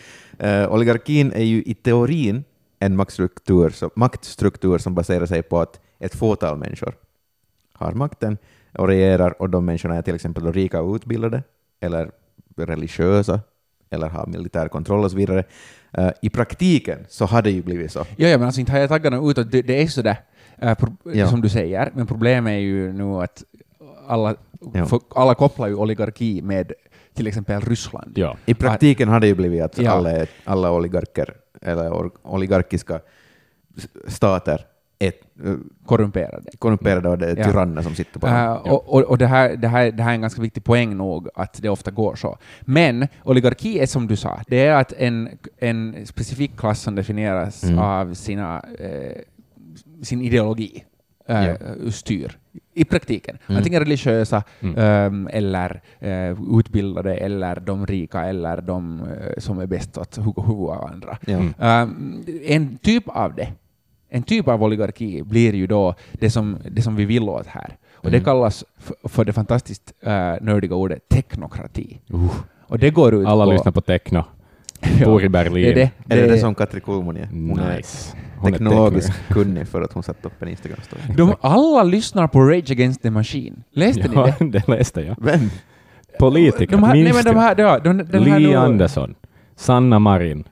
Uh, 0.44 0.72
oligarkin 0.72 1.32
är 1.32 1.42
ju 1.44 1.62
i 1.62 1.74
teorin 1.74 2.44
en 2.78 2.96
maktstruktur, 2.96 3.70
så, 3.70 3.90
maktstruktur 3.94 4.78
som 4.78 4.94
baserar 4.94 5.26
sig 5.26 5.42
på 5.42 5.60
att 5.60 5.80
ett 5.98 6.14
fåtal 6.14 6.58
människor 6.58 6.94
har 7.84 7.92
makten 7.92 8.38
och 8.78 8.88
regerar 8.88 9.42
och 9.42 9.50
de 9.50 9.64
människorna 9.64 9.96
är 9.96 10.02
till 10.02 10.14
exempel 10.14 10.52
rika 10.52 10.80
och 10.82 10.94
utbildade 10.94 11.42
eller 11.80 12.10
religiösa 12.56 13.40
eller 13.90 14.08
har 14.08 14.26
militär 14.26 14.68
kontroll 14.68 15.04
och 15.04 15.10
så 15.10 15.16
vidare. 15.16 15.44
Eh, 15.92 16.10
I 16.22 16.30
praktiken 16.30 16.98
så 17.08 17.24
har 17.24 17.42
det 17.42 17.50
ju 17.50 17.62
blivit 17.62 17.92
så. 17.92 17.98
Ja, 18.16 18.28
ja, 18.28 18.38
men 18.38 18.46
alltså 18.46 18.60
inte 18.60 18.72
har 18.72 18.78
jag 18.78 18.88
taggarna 18.88 19.30
utåt. 19.30 19.50
Det, 19.52 19.62
det 19.62 19.82
är 19.82 19.86
sådär, 19.86 20.16
äh, 20.58 20.74
pro, 20.74 20.92
Ja. 21.12 21.28
som 21.28 21.40
du 21.40 21.48
säger, 21.48 21.90
men 21.94 22.06
problemet 22.06 22.50
är 22.50 22.58
ju 22.58 22.92
nu 22.92 23.04
att 23.04 23.44
alla, 24.08 24.34
Ja. 24.74 24.86
för, 24.86 25.00
alla 25.14 25.34
kopplar 25.34 25.68
ju 25.68 25.74
oligarki 25.74 26.42
med 26.42 26.72
till 27.14 27.26
exempel 27.26 27.60
Ryssland. 27.60 28.12
Ja. 28.18 28.36
I 28.46 28.54
praktiken 28.54 29.08
har 29.08 29.20
det 29.20 29.26
ju 29.26 29.34
blivit 29.34 29.62
att 29.62 29.78
Ja. 29.78 29.90
alla, 29.90 30.26
alla 30.44 30.70
oligarker 30.72 31.34
eller 31.62 31.90
or, 31.90 32.10
oligarkiska 32.22 33.00
stater 34.08 34.60
är 35.06 35.12
eh, 35.44 35.54
Korrumperade. 35.86 36.50
korrumperade 36.58 37.08
och 37.08 37.18
det 37.18 37.26
är 37.30 37.36
Ja. 37.36 37.44
tyranner 37.44 37.82
som 37.82 37.94
sitter 37.94 38.20
på 38.20 38.26
dem. 38.26 38.36
Äh, 38.36 38.52
och 38.52 38.94
och, 38.94 39.00
och 39.02 39.18
det, 39.18 39.26
här, 39.26 39.56
det, 39.56 39.68
här, 39.68 39.90
det 39.92 40.02
här 40.02 40.10
är 40.10 40.14
en 40.14 40.20
ganska 40.20 40.42
viktig 40.42 40.64
poäng 40.64 40.96
nog, 40.96 41.28
att 41.34 41.62
det 41.62 41.68
ofta 41.68 41.90
går 41.90 42.14
så. 42.14 42.38
Men 42.60 43.08
oligarki 43.24 43.78
är 43.78 43.86
som 43.86 44.06
du 44.06 44.16
sa, 44.16 44.40
det 44.46 44.66
är 44.66 44.74
att 44.74 44.92
en, 44.92 45.28
en 45.58 46.06
specifik 46.06 46.56
klass 46.56 46.80
som 46.82 46.94
definieras 46.94 47.64
Mm. 47.64 47.78
av 47.78 48.14
sina, 48.14 48.64
eh, 48.78 49.20
sin 50.02 50.22
ideologi 50.22 50.84
eh, 51.28 51.44
Ja. 51.48 51.54
styr 51.90 52.38
i 52.74 52.84
praktiken. 52.84 53.38
Mm. 53.46 53.56
Antingen 53.56 53.80
religiösa 53.80 54.42
Mm. 54.60 54.74
ehm, 54.78 55.28
eller 55.32 55.82
eh, 56.00 56.58
utbildade 56.58 57.14
eller 57.16 57.60
de 57.60 57.86
rika 57.86 58.20
eller 58.24 58.60
de 58.60 59.00
eh, 59.00 59.38
som 59.38 59.58
är 59.58 59.66
bäst 59.66 59.98
att 59.98 60.16
hugga 60.16 60.42
huvudet 60.42 60.76
av 60.76 60.84
andra. 60.92 61.18
Ja. 61.26 61.38
Ehm, 61.58 62.22
en 62.46 62.78
typ 62.78 63.04
av 63.08 63.34
det, 63.34 63.48
en 64.14 64.22
typ 64.22 64.48
av 64.48 64.62
oligarki 64.62 65.22
blir 65.22 65.54
ju 65.54 65.66
då 65.66 65.94
det 66.12 66.30
som, 66.30 66.58
det 66.70 66.82
som 66.82 66.96
vi 66.96 67.04
vill 67.04 67.22
åt 67.28 67.46
här. 67.46 67.76
Och 67.94 68.10
det 68.10 68.16
Mm. 68.16 68.24
kallas 68.24 68.64
f- 68.78 68.92
för 69.10 69.24
det 69.24 69.32
fantastiskt 69.32 69.92
uh, 70.06 70.10
nördiga 70.40 70.74
ordet 70.74 71.08
teknokrati. 71.08 72.00
Uh, 72.14 72.34
Och 72.66 72.78
det 72.78 72.90
går 72.90 73.14
ut 73.14 73.26
alla 73.26 73.44
på... 73.44 73.52
lyssnar 73.52 73.72
på 73.72 73.80
techno. 73.80 74.24
Bor 75.04 75.20
i 75.20 75.22
det 75.24 75.28
Berlin. 75.28 75.66
är 75.66 75.74
det. 75.74 75.80
Är 76.08 76.16
det 76.16 76.22
det 76.22 76.26
det 76.32 76.38
som 76.38 76.54
Katri 76.54 76.80
Kulmuni 76.80 77.20
är? 77.20 77.26
Hon 77.26 77.48
Nice. 77.76 78.16
Är 78.46 78.50
teknologiskt 78.50 79.12
kunnig 79.28 79.68
för 79.68 79.82
att 79.82 79.92
hon 79.92 80.02
satt 80.02 80.24
upp 80.26 80.42
en 80.42 80.48
Instagram-story. 80.48 81.16
de, 81.16 81.34
alla 81.40 81.82
lyssnar 81.82 82.26
på 82.28 82.40
Rage 82.40 82.70
Against 82.70 83.02
the 83.02 83.10
Machine. 83.10 83.62
Läste 83.72 84.08
ni 84.08 84.14
Ja, 84.14 84.34
det? 84.38 84.44
det 84.50 84.68
läste 84.68 85.00
jag. 85.00 85.16
Vem? 85.20 85.40
Politiker, 86.18 86.72
De 86.76 86.82
här, 86.82 86.94
nej, 86.94 87.04
minns 87.04 87.24
men 87.24 87.34
de 87.34 87.40
här, 87.40 87.54
ja, 87.58 87.78
de, 87.78 87.96
den 87.98 88.24
här 88.24 88.38
Li 88.38 88.46
nu, 88.46 88.54
Andersson, 88.54 89.14
Sanna 89.56 89.98
Marin, 89.98 90.44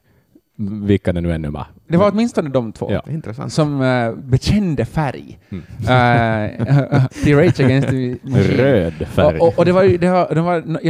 vilka 0.87 1.13
det 1.13 1.21
nu 1.21 1.33
ännu 1.33 1.49
var. 1.49 1.67
Det 1.93 1.99
var 1.99 2.11
åtminstone 2.11 2.51
de 2.51 2.73
två. 2.73 2.93
Ja. 2.93 3.03
Intressant. 3.11 3.53
Som 3.53 3.81
uh, 3.81 4.15
bekände 4.15 4.85
färg 4.85 5.39
Mm. 5.51 5.65
uh, 5.81 7.07
till 7.25 7.37
Rage 7.37 7.61
Against 7.61 7.89
the 7.89 8.17
Machine. 8.23 8.57
Röd 8.57 8.93
färg. 8.93 9.39
Och, 9.39 9.49
och, 9.49 9.59
och 9.59 9.65
det 9.65 9.73
var 9.73 9.85
det 9.85 10.11
var, 10.11 10.35
det 10.35 10.41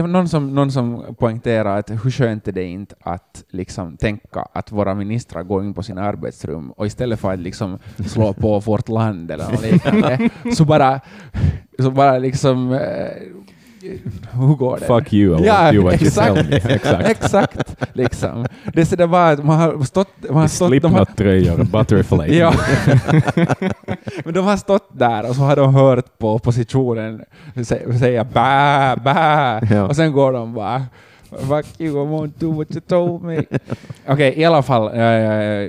var 0.00 0.08
någon, 0.08 0.28
som, 0.28 0.54
någon 0.54 0.72
som 0.72 1.14
poängterade 1.18 1.74
att 1.74 1.90
hur 1.90 2.10
skönt 2.10 2.48
är 2.48 2.52
det 2.52 2.64
inte 2.64 2.94
att 3.00 3.44
liksom 3.50 3.96
tänka 3.96 4.46
att 4.52 4.72
våra 4.72 4.94
ministrar 4.94 5.42
går 5.42 5.64
in 5.64 5.74
på 5.74 5.82
sina 5.82 6.02
arbetsrum 6.02 6.70
och 6.70 6.86
istället 6.86 7.20
för 7.20 7.32
att 7.32 7.38
liksom 7.38 7.78
slå 8.06 8.32
på 8.32 8.58
vårt 8.60 8.88
land 8.88 9.30
eller 9.30 9.50
något 9.50 9.62
liknande 9.62 10.28
så 10.56 10.64
bara, 10.64 11.00
så 11.78 11.90
bara 11.90 12.18
liksom 12.18 12.72
eh, 12.72 12.80
hur 14.32 14.54
går 14.54 14.78
det? 14.80 14.86
Fuck 14.86 15.12
you, 15.12 15.28
I 15.30 15.32
want 15.34 15.46
Ja, 15.46 15.72
you 15.72 15.84
what 15.84 15.94
you 16.02 16.06
exakt. 16.08 16.34
tell 16.34 16.50
me. 16.50 16.56
Exakt. 16.74 17.08
Exakt, 17.08 17.76
liksom. 17.92 18.46
Det 18.72 18.80
är 18.80 18.84
så 18.84 18.96
det 18.96 19.06
bara 19.06 19.28
att 19.28 19.44
man 19.44 19.58
har 19.60 19.84
stått... 19.84 20.08
Man 20.30 20.40
har 20.40 20.48
stått 20.48 20.68
har, 20.68 20.68
Slipknot-tröjor 20.80 21.64
butterfly. 21.64 22.38
Ja. 22.38 22.54
Men 24.24 24.34
de 24.34 24.44
har 24.44 24.56
stått 24.56 24.88
där 24.98 25.28
och 25.28 25.36
så 25.36 25.42
har 25.42 25.56
de 25.56 25.74
hört 25.74 26.18
på 26.18 26.34
oppositionen 26.34 27.24
sä- 27.54 27.98
säga 27.98 28.24
bä, 28.24 28.96
bä, 29.04 29.74
Ja. 29.74 29.82
och 29.86 29.96
sen 29.96 30.12
går 30.12 30.32
de 30.32 30.54
bara 30.54 30.82
Fuck 31.38 31.80
you, 31.80 31.90
I 31.90 32.08
won't 32.08 32.32
do 32.38 32.52
what 32.52 32.66
you 32.70 32.80
told 32.80 33.22
me. 33.22 33.44
Okej, 34.06 34.34
i 34.36 34.44
alla 34.44 34.62
fall, 34.62 34.86
eh, 34.88 34.92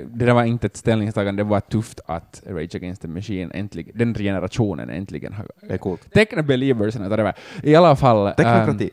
det 0.06 0.24
där 0.26 0.32
var 0.34 0.44
inte 0.44 0.66
ett 0.66 0.76
ställningstagande, 0.76 1.42
det 1.42 1.48
var 1.48 1.60
tufft 1.60 2.00
att 2.06 2.42
Rage 2.46 2.74
Against 2.74 3.02
the 3.02 3.08
Machine 3.08 3.50
äntligen, 3.54 3.98
den 3.98 4.14
generationen 4.14 4.90
äntligen 4.90 5.32
har... 5.32 5.46
Det 5.68 5.74
är 5.74 5.78
coolt. 5.78 6.12
Techno 6.12 6.42
believers, 6.42 6.96
var. 6.96 7.34
I 7.62 7.74
alla 7.74 7.96
fall... 7.96 8.26
ehm, 8.26 8.34
Teknokrati. 8.34 8.90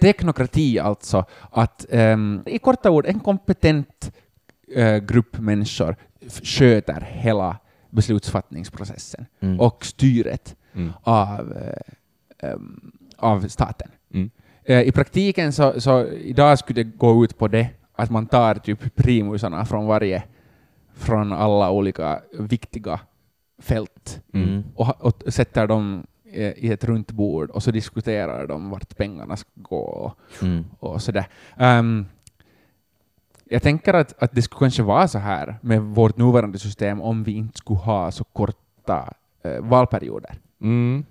Teknokrati 0.00 0.78
alltså, 0.78 1.24
att 1.50 1.86
ehm, 1.90 2.42
i 2.46 2.58
korta 2.58 2.90
ord, 2.90 3.06
en 3.06 3.20
kompetent 3.20 4.12
eh, 4.74 4.96
grupp 4.98 5.38
människor 5.38 5.96
sköter 6.42 7.00
hela 7.00 7.56
beslutsfattningsprocessen 7.90 9.26
Mm. 9.40 9.60
och 9.60 9.84
styret 9.86 10.56
Mm. 10.74 10.92
av, 11.02 11.56
ehm, 12.38 12.92
av 13.16 13.48
staten. 13.48 13.88
Mm. 14.14 14.30
Eh, 14.68 14.80
I 14.82 14.92
praktiken 14.92 15.52
så, 15.52 15.80
så 15.80 16.06
idag 16.06 16.58
skulle 16.58 16.82
det 16.82 16.96
gå 16.98 17.24
ut 17.24 17.38
på 17.38 17.48
det 17.48 17.68
att 17.96 18.10
man 18.10 18.26
tar 18.26 18.54
typ 18.54 18.94
primusarna 18.96 19.64
från 19.64 19.86
varje, 19.86 20.22
från 20.94 21.32
alla 21.32 21.70
olika 21.70 22.20
viktiga 22.38 23.00
fält 23.58 24.20
Mm. 24.32 24.64
och, 24.74 25.04
och 25.04 25.22
sätter 25.32 25.66
dem 25.66 26.06
eh, 26.32 26.52
i 26.56 26.72
ett 26.72 26.84
runt 26.84 27.10
bord 27.12 27.50
och 27.50 27.62
så 27.62 27.70
diskuterar 27.70 28.46
de 28.46 28.70
vart 28.70 28.96
pengarna 28.96 29.36
ska 29.36 29.50
gå 29.54 29.76
och, 29.78 30.18
Mm. 30.42 30.64
och 30.78 31.02
sådär. 31.02 31.26
Um, 31.58 32.06
jag 33.44 33.62
tänker 33.62 33.94
att, 33.94 34.22
att 34.22 34.32
det 34.34 34.42
skulle 34.42 34.58
kanske 34.58 34.82
vara 34.82 35.08
så 35.08 35.18
här 35.18 35.56
med 35.60 35.82
vårt 35.82 36.16
nuvarande 36.16 36.58
system 36.58 37.00
om 37.00 37.24
vi 37.24 37.32
inte 37.32 37.58
skulle 37.58 37.78
ha 37.78 38.10
så 38.10 38.24
korta 38.24 39.14
eh, 39.42 39.60
valperioder. 39.60 40.34
Mm. 40.60 41.04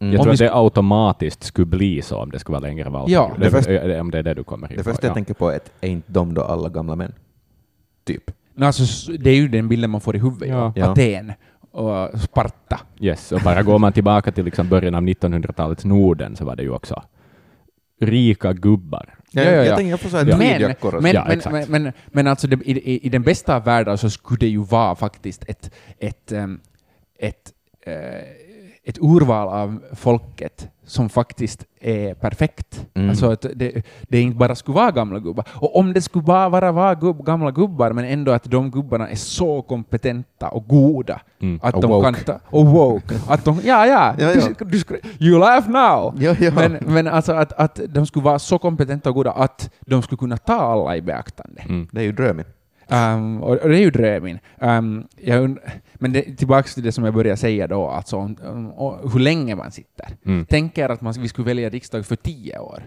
Mm. 0.00 0.12
Jag 0.12 0.20
Om 0.20 0.24
tror 0.24 0.32
att 0.32 0.38
det 0.38 0.48
sk- 0.48 0.56
automatiskt 0.64 1.42
skulle 1.44 1.66
bli 1.66 2.02
så 2.02 2.16
om 2.18 2.30
det 2.30 2.38
skulle 2.38 2.52
vara 2.58 2.68
längre 2.68 2.90
valperiod. 2.90 3.10
Ja. 3.30 3.34
det, 3.38 3.44
Det 3.44 3.50
först- 3.50 4.00
om 4.00 4.10
det 4.10 4.18
är 4.18 4.22
det 4.22 4.34
du 4.34 4.44
kommer 4.44 4.72
in 4.72 4.76
Det 4.78 4.84
på. 4.84 4.90
första 4.90 5.06
jag 5.06 5.10
ja. 5.10 5.14
tänker 5.14 5.34
på 5.34 5.50
är 5.50 5.56
att 5.56 5.72
är 5.80 5.88
inte 5.88 6.12
de 6.12 6.34
då 6.34 6.42
alla 6.42 6.68
gamla 6.68 6.96
män? 6.96 7.12
Typ. 8.04 8.30
No, 8.54 8.64
alltså, 8.64 9.12
det 9.12 9.30
är 9.30 9.34
ju 9.34 9.48
den 9.48 9.68
bilden 9.68 9.90
man 9.90 10.00
får 10.00 10.16
i 10.16 10.18
huvudet. 10.18 10.48
Ja. 10.48 10.72
Ja. 10.76 10.84
Ja. 10.86 10.92
Aten 10.92 11.32
och 11.70 12.20
Sparta. 12.20 12.80
Yes, 13.00 13.32
och 13.32 13.40
bara 13.44 13.62
går 13.62 13.78
man 13.78 13.92
tillbaka 13.92 14.32
till 14.32 14.44
liksom 14.44 14.68
början 14.68 14.94
av 14.94 15.02
1900-talets 15.02 15.84
Norden 15.84 16.36
så 16.36 16.44
var 16.44 16.56
det 16.56 16.62
ju 16.62 16.70
också 16.70 17.02
rika 18.00 18.52
gubbar. 18.52 19.14
Ja, 19.32 19.42
ja, 19.42 19.50
ja. 19.50 19.64
Jag 19.64 19.76
tänker 19.76 19.96
på 19.96 20.08
så 20.08 20.16
här 20.16 20.24
Men, 20.24 20.34
och 20.34 21.02
men, 21.02 21.40
så. 21.40 21.48
Ja, 21.48 21.52
men, 21.52 21.64
men, 21.68 21.82
men, 21.82 21.92
men 22.06 22.26
alltså 22.26 22.46
det, 22.46 22.56
i, 22.64 22.70
i, 22.72 23.06
i 23.06 23.08
den 23.08 23.22
bästa 23.22 23.56
av 23.56 23.64
världar 23.64 23.96
så 23.96 24.10
skulle 24.10 24.38
det 24.38 24.48
ju 24.48 24.62
vara 24.64 24.94
faktiskt 24.94 25.44
ett, 25.48 25.70
ett, 25.98 26.32
ehm, 26.32 26.60
ett, 27.18 27.52
eh, 27.86 27.92
ett 28.88 28.98
urval 29.00 29.48
av 29.48 29.80
folket 29.94 30.68
som 30.86 31.08
faktiskt 31.08 31.64
är 31.80 32.14
perfekt. 32.14 32.86
Mm. 32.94 33.10
Alltså 33.10 33.30
att 33.30 33.46
det, 33.54 33.82
det 34.02 34.20
inte 34.20 34.36
bara 34.36 34.54
skulle 34.54 34.74
vara 34.76 34.90
gamla 34.90 35.18
gubbar. 35.18 35.44
Och 35.54 35.76
om 35.76 35.92
det 35.92 36.00
skulle 36.02 36.22
bara 36.24 36.48
vara, 36.48 36.72
vara 36.72 36.94
gubb, 36.94 37.24
gamla 37.26 37.50
gubbar, 37.50 37.92
men 37.92 38.04
ändå 38.04 38.32
att 38.32 38.44
de 38.44 38.70
gubbarna 38.70 39.08
är 39.08 39.16
så 39.16 39.62
kompetenta 39.62 40.48
och 40.48 40.66
goda 40.68 41.20
Mm. 41.40 41.60
att 41.62 41.74
Och 41.74 41.80
de 41.82 41.90
woke. 41.90 42.04
kan 42.04 42.14
ta, 42.24 42.40
och 42.46 42.66
woke. 42.66 43.14
Att 43.28 43.44
de, 43.44 43.60
ja, 43.64 43.86
ja, 43.86 44.14
Ja, 44.18 44.34
Du, 44.34 44.40
ja. 44.40 44.64
du, 44.66 44.78
skulle- 44.78 45.00
you 45.20 45.38
laugh 45.38 45.68
now! 45.70 46.14
Ja, 46.22 46.34
ja. 46.40 46.50
Men, 46.54 46.78
men 46.86 47.06
alltså 47.08 47.32
att, 47.32 47.52
att 47.52 47.80
de 47.88 48.06
skulle 48.06 48.24
vara 48.24 48.38
så 48.38 48.58
kompetenta 48.58 49.08
och 49.08 49.14
goda 49.14 49.30
att 49.32 49.70
de 49.86 50.02
skulle 50.02 50.16
kunna 50.18 50.36
ta 50.36 50.54
alla 50.54 50.96
i 50.96 51.02
beaktande. 51.02 51.62
Mm. 51.68 51.88
Det 51.92 52.00
är 52.00 52.04
ju 52.04 52.12
drömmen. 52.12 52.44
Um, 52.90 53.42
och, 53.42 53.56
och 53.56 53.68
det 53.68 53.76
är 53.76 53.80
ju 53.80 53.90
drömmen. 53.90 54.38
Um, 54.60 55.06
jag 55.16 55.44
und- 55.44 55.58
men 55.94 56.12
det, 56.12 56.22
tillbaka 56.22 56.68
till 56.68 56.82
det 56.82 56.92
som 56.92 57.04
jag 57.04 57.14
började 57.14 57.36
säga 57.36 57.66
då, 57.66 57.86
alltså 57.88 58.16
om, 58.16 58.36
om, 58.44 58.70
och 58.70 59.12
hur 59.12 59.20
länge 59.20 59.54
man 59.54 59.70
sitter. 59.72 60.06
Mm. 60.26 60.46
Tänk 60.48 60.78
er 60.78 60.88
att 60.88 61.00
man, 61.00 61.12
vi 61.18 61.28
skulle 61.28 61.46
välja 61.46 61.68
riksdag 61.68 62.06
för 62.06 62.16
tio 62.16 62.58
år. 62.58 62.82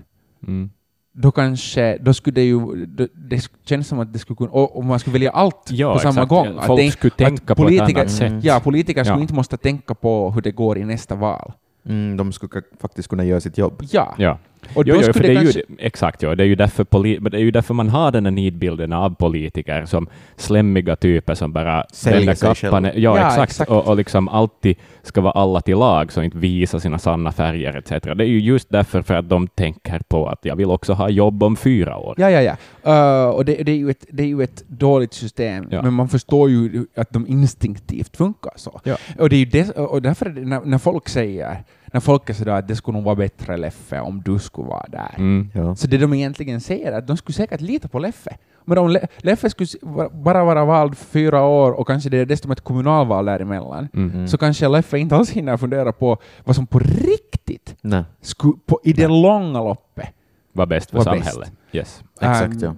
Mm. 0.48 0.70
Då 1.14 1.32
kanske, 1.32 1.98
då 2.02 2.14
skulle 2.14 2.34
det 2.34 2.44
ju, 2.44 2.86
det, 2.86 3.08
det 3.14 3.50
känns 3.66 3.88
som 3.88 4.00
att 4.00 4.14
det 4.14 4.20
skulle 4.20 4.38
kunna, 4.38 4.50
och, 4.52 4.78
och 4.78 4.86
man 4.86 5.00
skulle 5.00 5.14
välja 5.14 5.32
allt 5.32 5.68
Ja, 5.70 5.94
på 5.94 6.00
samma 6.00 6.12
exakt. 6.12 6.30
gång. 6.30 6.60
Folk 6.62 6.82
det- 6.82 6.92
skulle 6.92 7.12
tänka 7.12 7.56
på 7.56 7.68
ett 7.70 7.82
annat 7.82 8.12
sätt. 8.12 8.44
Ja, 8.44 8.60
politiker 8.60 9.04
skulle 9.04 9.18
Ja. 9.18 9.22
inte 9.22 9.34
måste 9.34 9.58
tänka 9.58 9.94
på 9.96 10.32
hur 10.32 10.42
det 10.42 10.52
går 10.52 10.78
i 10.78 10.84
nästa 10.86 11.16
val. 11.16 11.52
Mm, 11.86 12.18
de 12.18 12.32
skulle 12.32 12.62
faktiskt 12.82 13.08
kunna 13.10 13.24
göra 13.24 13.40
sitt 13.40 13.58
jobb. 13.58 13.84
Ja. 13.92 14.16
Ja. 14.18 14.38
Och 14.74 14.84
Jo, 14.88 14.95
jo, 15.06 15.13
för 15.13 15.19
det 15.19 15.32
är 15.32 15.36
kanske, 15.36 15.60
ju, 15.60 15.76
exakt, 15.80 16.21
ja. 16.21 16.36
det, 16.36 16.43
är 16.43 16.47
ju 16.47 16.56
därför 16.56 16.84
poli, 16.84 17.17
det 17.17 17.38
är 17.38 17.41
ju 17.41 17.52
därför 17.52 17.74
man 17.74 17.89
har 17.89 18.12
den 18.12 18.26
här 18.26 18.32
nidbilden 18.32 18.93
av 18.93 19.15
politiker 19.15 19.86
som 19.86 20.08
slämmiga 20.36 20.95
typer 20.95 21.36
som 21.36 21.54
bara 21.54 21.86
Säljer 21.91 22.36
sig 22.36 22.56
kappan. 22.56 22.84
Ja, 22.84 22.91
Ja, 22.95 23.17
exakt. 23.17 23.52
exakt. 23.52 23.69
Och, 23.69 23.88
och 23.88 23.95
liksom 23.95 24.28
alltid 24.28 24.76
ska 25.04 25.21
vara 25.21 25.34
alla 25.34 25.62
till 25.62 25.78
lag, 25.78 26.12
så 26.12 26.21
inte 26.21 26.38
visa 26.38 26.80
sina 26.80 27.00
sanna 27.00 27.32
färger 27.32 27.78
etc. 27.78 27.89
Det 27.89 28.24
är 28.24 28.28
ju 28.28 28.39
just 28.39 28.69
därför 28.69 29.02
för 29.02 29.13
att 29.13 29.30
de 29.30 29.47
tänker 29.47 30.00
på 30.08 30.28
att 30.28 30.39
jag 30.45 30.56
vill 30.56 30.69
också 30.69 30.93
ha 30.93 31.10
jobb 31.10 31.43
om 31.43 31.56
fyra 31.56 31.97
år. 31.97 32.15
Ja, 32.17 32.30
ja, 32.30 32.41
ja. 32.41 32.56
Uh, 32.86 33.30
och 33.30 33.45
det, 33.45 33.63
det, 33.63 33.71
är 33.71 33.76
ju 33.76 33.89
ett, 33.89 34.06
det 34.10 34.24
är 34.24 34.28
ju 34.28 34.43
ett 34.43 34.63
dåligt 34.67 35.13
system, 35.13 35.67
Ja. 35.71 35.82
men 35.82 35.93
man 35.93 36.10
förstår 36.10 36.50
ju 36.50 36.86
att 36.95 37.13
de 37.13 37.28
instinktivt 37.28 38.17
funkar 38.17 38.52
så. 38.56 38.82
Ja. 38.84 38.95
Och, 39.19 39.30
det 39.30 39.36
är 39.36 39.39
ju 39.39 39.45
det, 39.45 39.69
och 39.71 40.02
därför 40.02 40.26
är 40.26 40.30
det, 40.30 40.41
när, 40.41 40.62
när 40.65 40.78
folk 40.78 41.10
säger, 41.10 41.63
när 41.92 42.00
folk 42.00 42.30
är 42.30 42.34
sådär 42.34 42.52
att 42.52 42.68
det 42.68 42.76
skulle 42.76 42.98
nog 42.98 43.06
vara 43.06 43.16
bättre 43.16 43.58
Leffe 43.58 44.00
om 44.00 44.22
du 44.22 44.40
skulle 44.40 44.68
vara 44.68 44.86
där. 44.90 45.16
Mm. 45.18 45.52
Ja. 45.54 45.76
Så 45.76 45.88
det 45.88 45.98
de 45.98 46.14
egentligen 46.14 46.62
säger 46.62 46.92
är 46.92 46.98
att 46.98 47.08
de 47.08 47.18
skulle 47.18 47.34
säkert 47.34 47.62
lita 47.62 47.88
på 47.88 48.00
Leffe. 48.00 48.38
Men 48.66 48.78
om 48.78 48.90
Le, 48.90 49.08
Leffe 49.18 49.50
skulle 49.50 49.68
bara 50.12 50.44
vara 50.46 50.66
vald 50.66 50.98
fyra 50.98 51.44
år 51.46 51.72
och 51.72 51.88
kanske 51.88 52.10
det 52.10 52.18
är 52.18 52.26
dessutom 52.26 52.52
ett 52.52 52.62
kommunalval 52.62 53.26
däremellan, 53.26 53.88
Mm. 53.94 54.12
Mm. 54.12 54.28
så 54.28 54.38
kanske 54.38 54.68
Leffe 54.68 54.98
inte 55.00 55.16
alls 55.16 55.32
hinner 55.32 55.58
fundera 55.58 55.92
på 55.92 56.18
vad 56.44 56.56
som 56.56 56.68
på 56.68 56.80
riktigt 56.80 57.76
Nej, 57.82 58.04
skulle, 58.22 58.54
på, 58.66 58.80
i 58.84 58.94
det 58.94 59.08
långa 59.08 59.64
loppet. 59.64 60.10
Var 60.54 60.66
bäst 60.66 60.90
för 60.90 60.98
Var 60.98 61.04
samhället. 61.04 61.52
Yes. 61.72 62.04
exakt 62.22 62.54
Um, 62.54 62.60
ja. 62.62 62.76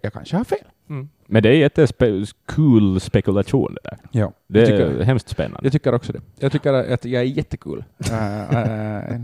Jag 0.00 0.12
kanske 0.12 0.36
har 0.36 0.44
fel. 0.44 0.58
Men 1.28 1.42
det 1.42 1.48
är 1.48 1.68
jättespe- 1.68 2.34
cool 2.46 3.00
spekulation 3.00 3.74
det 3.74 3.90
där. 3.90 3.98
Ja, 4.10 4.32
Det 4.46 4.60
jag, 4.60 4.68
är 4.68 4.88
tycker, 4.90 5.04
hemskt 5.04 5.28
spännande. 5.28 5.60
jag 5.62 5.72
tycker 5.72 5.94
också 5.94 6.12
det. 6.12 6.20
Jag 6.38 6.52
tycker 6.52 6.72
att 6.72 7.04
jag 7.04 7.22
är 7.22 7.26
jättekul. 7.26 7.84
Uh, 8.10 8.16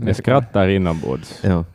Jag 0.07 0.15
skrattar 0.15 0.67
inombords. 0.67 1.43
ja. 1.43 1.65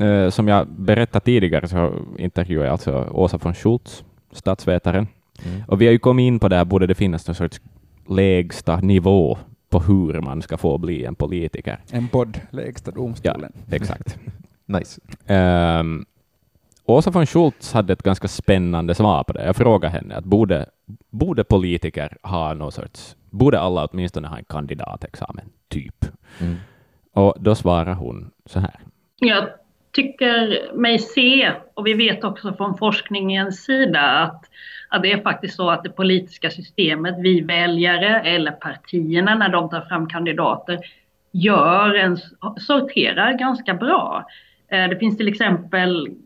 Eh, 0.00 0.30
som 0.30 0.48
jag 0.48 0.66
berättade 0.68 1.24
tidigare 1.24 1.68
så 1.68 1.92
intervjuade 2.18 2.66
jag 2.66 2.72
alltså 2.72 3.08
Åsa 3.12 3.38
von 3.38 3.54
Schultz, 3.54 4.04
statsvetaren. 4.32 5.06
Mm. 5.44 5.62
Och 5.68 5.80
vi 5.80 5.86
har 5.86 5.92
ju 5.92 5.98
kommit 5.98 6.24
in 6.24 6.38
på 6.38 6.48
det 6.48 6.56
här, 6.56 6.64
borde 6.64 6.86
det 6.86 6.94
finnas 6.94 7.26
någon 7.26 7.34
sorts 7.34 7.60
lägsta 8.08 8.76
nivå 8.80 9.38
på 9.70 9.78
hur 9.78 10.20
man 10.20 10.42
ska 10.42 10.56
få 10.56 10.78
bli 10.78 11.04
en 11.04 11.14
politiker. 11.14 11.78
En 11.90 12.08
podd, 12.08 12.40
Lägsta 12.50 12.90
domstolen. 12.90 13.52
Exakt. 13.70 14.18
Nice. 14.68 15.00
Ehm, 15.26 16.04
Åsa 16.86 17.10
von 17.10 17.26
Schultz 17.26 17.72
hade 17.72 17.92
ett 17.92 18.02
ganska 18.02 18.28
spännande 18.28 18.94
svar 18.94 19.24
på 19.24 19.32
det. 19.32 19.44
Jag 19.44 19.56
frågade 19.56 19.92
henne 19.92 20.16
att 20.16 20.24
borde, 20.24 20.66
borde 21.10 21.44
politiker 21.44 22.16
ha 22.22 22.54
någon 22.54 22.72
sorts, 22.72 23.16
borde 23.30 23.60
alla 23.60 23.86
åtminstone 23.86 24.28
ha 24.28 24.38
en 24.38 24.44
kandidatexamen, 24.44 25.44
typ? 25.68 26.04
Mm. 26.40 26.56
Och 27.12 27.34
då 27.40 27.54
svarar 27.54 27.94
hon 27.94 28.30
så 28.46 28.60
här. 28.60 28.80
Jag 29.20 29.48
tycker 29.92 30.72
mig 30.74 30.98
se, 30.98 31.52
och 31.74 31.86
vi 31.86 31.94
vet 31.94 32.24
också 32.24 32.52
från 32.52 32.78
forskningens 32.78 33.64
sida, 33.64 34.00
att, 34.00 34.44
att 34.88 35.02
det 35.02 35.12
är 35.12 35.22
faktiskt 35.22 35.56
så 35.56 35.70
att 35.70 35.84
det 35.84 35.90
politiska 35.90 36.50
systemet, 36.50 37.14
vi 37.18 37.40
väljare 37.40 38.20
eller 38.20 38.52
partierna 38.52 39.34
när 39.34 39.48
de 39.48 39.70
tar 39.70 39.80
fram 39.80 40.08
kandidater, 40.08 40.78
gör 41.32 41.94
en, 41.94 42.18
sorterar 42.56 43.32
ganska 43.32 43.74
bra. 43.74 44.26
Eh, 44.68 44.88
Det 44.88 44.98
finns 44.98 45.16
till 45.16 45.28
exempel 45.28 46.16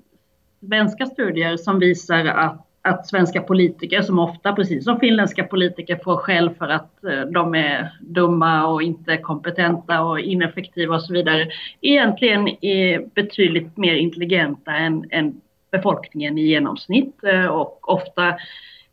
svenska 0.66 1.06
studier 1.06 1.56
som 1.56 1.78
visar 1.78 2.24
att, 2.24 2.66
att 2.82 3.06
svenska 3.06 3.42
politiker, 3.42 4.02
som 4.02 4.18
ofta, 4.18 4.52
precis 4.52 4.84
som 4.84 5.00
finländska 5.00 5.44
politiker, 5.44 6.00
får 6.04 6.16
skäll 6.16 6.50
för 6.50 6.68
att 6.68 7.04
eh, 7.04 7.20
de 7.20 7.54
är 7.54 7.88
dumma 8.00 8.66
och 8.66 8.82
inte 8.82 9.16
kompetenta 9.16 10.02
och 10.02 10.20
ineffektiva 10.20 10.94
och 10.94 11.02
så 11.02 11.12
vidare, 11.12 11.48
egentligen 11.80 12.48
är 12.60 13.14
betydligt 13.14 13.76
mer 13.76 13.94
intelligenta 13.94 14.72
än, 14.72 15.08
än 15.10 15.40
befolkningen 15.70 16.38
i 16.38 16.42
genomsnitt 16.42 17.24
eh, 17.24 17.46
och 17.46 17.88
ofta 17.88 18.34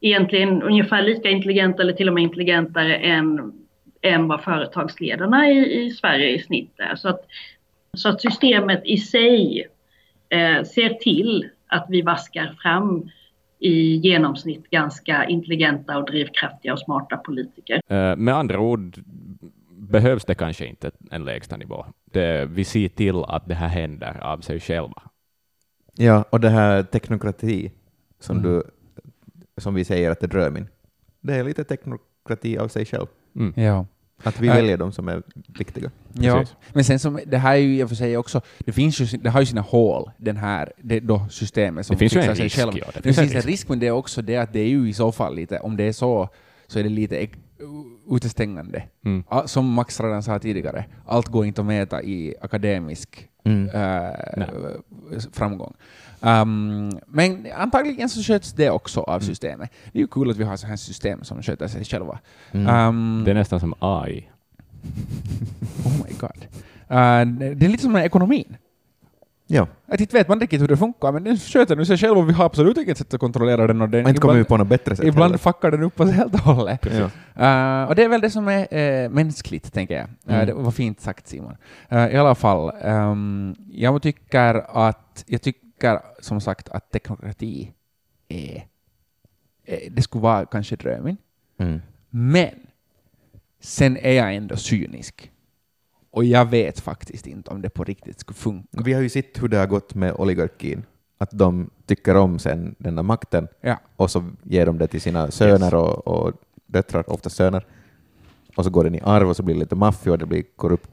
egentligen 0.01 0.63
ungefär 0.63 1.01
lika 1.01 1.29
intelligenta 1.29 1.83
eller 1.83 1.93
till 1.93 2.07
och 2.07 2.13
med 2.13 2.23
intelligentare 2.23 2.95
än, 2.95 3.53
än 4.01 4.27
vad 4.27 4.43
företagsledarna 4.43 5.49
i, 5.49 5.85
i 5.85 5.91
Sverige 5.91 6.29
i 6.29 6.39
snitt 6.39 6.73
är. 6.77 6.95
Så 6.95 7.09
att, 7.09 7.25
så 7.93 8.09
att 8.09 8.21
systemet 8.21 8.81
i 8.85 8.97
sig 8.97 9.67
eh, 10.29 10.63
ser 10.63 10.89
till 10.89 11.49
att 11.67 11.85
vi 11.89 12.01
vaskar 12.01 12.57
fram 12.61 13.09
i 13.59 13.95
genomsnitt 13.95 14.69
ganska 14.69 15.25
intelligenta 15.25 15.97
och 15.97 16.05
drivkraftiga 16.05 16.73
och 16.73 16.79
smarta 16.79 17.17
politiker. 17.17 17.81
Eh, 17.87 18.15
Med 18.15 18.33
andra 18.35 18.59
ord 18.59 18.97
behövs 19.71 20.25
det 20.25 20.35
kanske 20.35 20.65
inte 20.65 20.91
en 21.11 21.25
lägsta 21.25 21.57
nivå. 21.57 21.85
Det, 22.11 22.45
vi 22.45 22.63
ser 22.63 22.87
till 22.89 23.23
att 23.27 23.47
det 23.47 23.55
här 23.55 23.67
händer 23.67 24.19
av 24.23 24.39
sig 24.41 24.59
själva. 24.59 25.01
Ja, 25.95 26.25
och 26.29 26.39
det 26.39 26.49
här 26.49 26.83
teknokrati 26.83 27.71
som, 28.19 28.37
Mm. 28.37 28.49
du, 28.51 28.63
som 29.57 29.73
vi 29.73 29.85
säger 29.85 30.11
att 30.11 30.19
det 30.19 30.25
är 30.25 30.29
drömmen, 30.29 30.67
det 31.21 31.33
är 31.35 31.43
lite 31.43 31.63
teknokrati 31.63 32.57
av 32.57 32.67
sig 32.67 32.85
själv. 32.85 33.07
Mm. 33.35 33.53
Ja. 33.55 33.85
Att 34.23 34.39
vi 34.41 34.47
Äh. 34.47 34.55
väljer 34.55 34.77
de 34.77 34.91
som 34.91 35.07
är 35.07 35.23
viktiga. 35.57 35.91
Ja, 36.13 36.39
Precis. 36.39 36.55
men 36.73 36.83
sen 36.83 36.99
som, 36.99 37.19
det 37.25 37.37
här 37.37 37.51
är 37.53 37.57
ju 37.59 37.79
i 37.79 37.83
och 37.83 37.89
för 37.89 37.95
sig 37.95 38.17
också, 38.17 38.41
det 38.59 38.71
finns 38.71 38.99
ju, 38.99 39.17
det 39.17 39.29
har 39.29 39.39
ju 39.39 39.45
sina 39.45 39.61
hål, 39.61 40.11
den 40.17 40.37
här, 40.37 40.71
det 40.81 40.99
då 40.99 41.25
systemet 41.29 41.85
som 41.85 41.93
Det 41.93 41.99
finns 41.99 42.13
ju 42.13 42.17
fixar 42.17 42.29
en 42.31 42.35
sig 42.35 42.45
risk, 42.45 42.55
själv. 42.57 42.71
ja, 42.75 42.85
det 42.85 42.91
det 42.99 43.01
finns 43.03 43.19
finns, 43.19 43.31
en 43.31 43.37
en 43.37 43.41
risk, 43.43 43.69
men 43.69 43.79
det 43.79 43.87
är 43.87 43.91
också 43.91 44.21
det 44.21 44.37
att 44.37 44.53
det 44.53 44.59
är 44.59 44.67
ju 44.67 44.89
i 44.89 44.93
så 44.93 45.11
fall 45.11 45.35
lite, 45.35 45.59
om 45.59 45.77
det 45.77 45.83
är 45.83 45.91
så, 45.93 46.29
så 46.67 46.79
är 46.79 46.83
det 46.83 46.89
lite 46.89 47.27
utestängande. 48.11 48.83
Mm. 49.05 49.23
Som 49.45 49.73
Max 49.73 49.99
redan 49.99 50.23
sa 50.23 50.39
tidigare, 50.39 50.85
allt 51.05 51.27
går 51.27 51.45
inte 51.45 51.61
att 51.61 51.67
mäta 51.67 52.03
i 52.03 52.35
akademisk 52.41 53.27
Mm. 53.43 53.69
eh, 53.69 54.11
framgång. 55.33 55.73
Um, 56.21 56.89
men 57.07 57.47
antagligen 57.57 58.09
så 58.09 58.21
sköts 58.21 58.53
det 58.53 58.69
också 58.69 59.01
av 59.01 59.19
systemet. 59.19 59.71
Det 59.91 59.99
är 59.99 60.01
ju 60.01 60.07
kul 60.07 60.29
att 60.29 60.37
vi 60.37 60.43
har 60.43 60.57
så 60.57 60.67
här 60.67 60.75
system 60.75 61.23
som 61.23 61.41
sköter 61.43 61.67
sig 61.67 61.85
själva. 61.85 62.19
Mm. 62.51 62.87
Um, 62.87 63.23
Det 63.25 63.31
är 63.31 63.35
nästan 63.35 63.59
som 63.59 63.73
AI. 63.79 64.29
Oh 65.85 65.91
my 65.93 66.13
god. 66.19 66.45
Uh, 66.91 67.55
det 67.55 67.65
är 67.65 67.69
lite 67.69 67.83
som 67.83 67.91
med 67.91 68.05
ekonomin. 68.05 68.57
Ja, 69.49 69.67
Att 69.87 69.99
inte 70.01 70.17
vet 70.17 70.27
man 70.27 70.39
riktigt 70.39 70.61
hur 70.61 70.67
det 70.67 70.77
funkar, 70.77 71.11
men 71.11 71.23
den 71.23 71.37
sköter 71.37 71.75
nu 71.75 71.85
sig 71.85 71.97
själv 71.97 72.17
och 72.17 72.29
vi 72.29 72.33
har 72.33 72.45
absolut 72.45 72.77
inget 72.77 72.97
sätt 72.97 73.13
att 73.13 73.19
kontrollera 73.19 73.67
den. 73.67 73.81
Och 73.81 73.89
den 73.89 74.03
och 74.03 74.09
inte 74.09 74.21
kommer 74.21 74.35
vi 74.35 74.43
på 74.43 74.57
något 74.57 74.67
bättre 74.67 74.95
sätt 74.95 75.05
ibland 75.05 75.23
heller. 75.23 75.37
fuckar 75.37 75.71
den 75.71 75.83
upp 75.83 75.99
oss 75.99 76.11
helt 76.11 76.33
och 76.33 76.39
hållet. 76.39 76.85
Ja. 77.37 77.83
Uh, 77.83 77.89
och 77.89 77.95
det 77.95 78.03
är 78.03 78.07
väl 78.09 78.21
det 78.21 78.29
som 78.29 78.47
är 78.47 79.03
uh, 79.05 79.09
mänskligt, 79.09 79.73
tänker 79.73 79.95
jag. 79.95 80.03
Uh, 80.05 80.33
Mm. 80.35 80.45
det 80.45 80.53
var 80.53 80.71
fint 80.71 81.01
sagt, 81.01 81.27
Simon. 81.27 81.55
Uh, 81.91 82.07
I 82.07 82.17
alla 82.17 82.35
fall, 82.35 82.71
um, 82.83 83.55
jag 83.71 84.01
tycker 84.01 84.77
att, 84.87 85.23
jag 85.27 85.41
tycker 85.41 85.66
som 86.19 86.41
sagt 86.41 86.69
att 86.69 86.91
teknokrati 86.91 87.71
är, 88.27 88.67
det 89.91 90.01
skulle 90.01 90.21
vara 90.21 90.45
kanske 90.45 90.75
drömmen, 90.75 91.17
Mm. 91.59 91.81
men 92.09 92.49
sen 93.59 93.97
är 93.97 94.11
jag 94.11 94.35
ändå 94.35 94.55
cynisk. 94.57 95.31
Och 96.11 96.23
jag 96.25 96.45
vet 96.45 96.79
faktiskt 96.79 97.27
inte 97.27 97.51
om 97.51 97.61
det 97.61 97.69
på 97.69 97.83
riktigt 97.83 98.19
skulle 98.19 98.35
funka. 98.37 98.67
Vi 98.83 98.93
har 98.93 99.01
ju 99.01 99.09
sett 99.09 99.43
hur 99.43 99.47
det 99.47 99.57
har 99.57 99.67
gått 99.67 99.95
med 99.95 100.13
oligarkin, 100.13 100.83
att 101.17 101.29
de 101.31 101.69
tycker 101.85 102.15
om 102.15 102.39
sen 102.39 102.75
den 102.77 102.95
där 102.95 103.03
makten 103.03 103.47
Ja. 103.61 103.79
och 103.95 104.11
så 104.11 104.29
ger 104.43 104.65
de 104.65 104.77
det 104.77 104.87
till 104.87 105.01
sina 105.01 105.31
söner 105.31 105.75
och, 105.75 106.07
och 106.07 106.33
döttrar, 106.65 107.09
ofta 107.09 107.29
söner, 107.29 107.65
och 108.55 108.63
så 108.63 108.69
går 108.69 108.83
den 108.83 108.95
i 108.95 109.01
arv 109.03 109.29
och 109.29 109.35
så 109.35 109.43
blir 109.43 109.55
det 109.55 109.59
lite 109.59 109.75
maffia 109.75 110.11
och 110.11 110.17
det 110.19 110.25
blir 110.25 110.43
korrupt. 110.55 110.89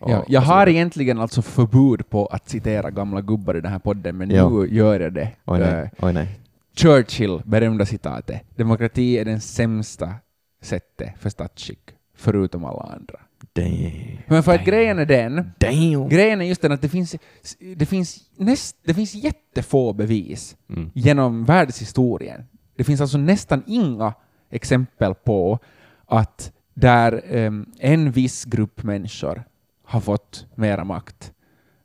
Och, 0.00 0.10
Ja, 0.10 0.24
jag 0.28 0.40
och 0.40 0.46
så 0.46 0.52
har 0.52 0.68
egentligen 0.68 1.20
alltså 1.20 1.42
förbud 1.42 2.10
på 2.10 2.26
att 2.26 2.48
citera 2.48 2.90
gamla 2.90 3.20
gubbar 3.20 3.56
i 3.56 3.60
den 3.60 3.72
här 3.72 3.78
podden, 3.78 4.16
men 4.16 4.30
Ja. 4.30 4.48
nu 4.48 4.66
gör 4.74 5.00
jag 5.00 5.12
det. 5.12 5.28
Oj 5.44 5.58
nej, 5.58 5.68
Eh, 5.98 6.06
oj 6.06 6.12
nej. 6.12 6.38
Churchill, 6.76 7.40
berömda 7.44 7.86
citatet. 7.86 8.42
Demokrati 8.56 9.18
är 9.18 9.24
den 9.24 9.40
sämsta 9.40 10.14
sättet 10.62 11.14
för 11.18 11.30
statsskick, 11.30 11.80
förutom 12.16 12.64
alla 12.64 12.82
andra. 12.82 13.14
Damn. 13.52 14.18
Men 14.26 14.42
för 14.42 14.54
att 14.54 14.64
grejen 14.64 14.98
är 14.98 15.06
den, 15.06 15.52
Damn. 15.58 16.08
grejen 16.08 16.40
är 16.40 16.44
just 16.44 16.62
den 16.62 16.72
att 16.72 16.82
det 16.82 16.88
finns, 16.88 17.16
det 17.76 17.86
finns, 17.86 18.20
näst, 18.36 18.76
det 18.84 18.94
finns 18.94 19.14
jättefå 19.14 19.92
bevis 19.92 20.56
Mm. 20.68 20.90
genom 20.94 21.44
världshistorien. 21.44 22.44
Det 22.76 22.84
finns 22.84 23.00
alltså 23.00 23.18
nästan 23.18 23.62
inga 23.66 24.14
exempel 24.50 25.14
på 25.14 25.58
att 26.06 26.52
där 26.74 27.22
em, 27.36 27.66
en 27.78 28.10
viss 28.12 28.44
grupp 28.44 28.82
människor 28.82 29.42
har 29.92 30.00
fått 30.00 30.46
mera 30.54 30.84
makt 30.84 31.32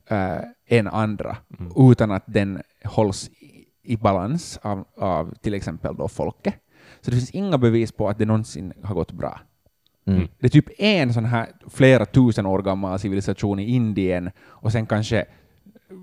eh, 0.09 0.37
än 0.67 0.87
andra 0.87 1.37
Mm. 1.59 1.91
utan 1.91 2.11
att 2.11 2.23
den 2.25 2.61
hålls 2.85 3.29
i, 3.29 3.65
i 3.83 3.97
balans 3.97 4.59
av, 4.61 4.85
av 4.97 5.33
till 5.41 5.53
exempel 5.53 5.95
då 5.95 6.07
folket. 6.07 6.55
Så 7.01 7.11
det 7.11 7.17
finns 7.17 7.31
inga 7.31 7.57
bevis 7.57 7.91
på 7.91 8.09
att 8.09 8.17
det 8.17 8.25
någonsin 8.25 8.73
har 8.83 8.95
gått 8.95 9.11
bra. 9.11 9.39
Mm. 10.05 10.27
Det 10.39 10.45
är 10.47 10.49
typ 10.49 10.69
en 10.77 11.13
sån 11.13 11.25
här 11.25 11.47
flera 11.69 12.05
tusen 12.05 12.45
år 12.45 12.61
gammal 12.61 12.99
civilisation 12.99 13.59
i 13.59 13.63
Indien 13.63 14.31
och 14.39 14.71
sen 14.71 14.85
kanske 14.85 15.25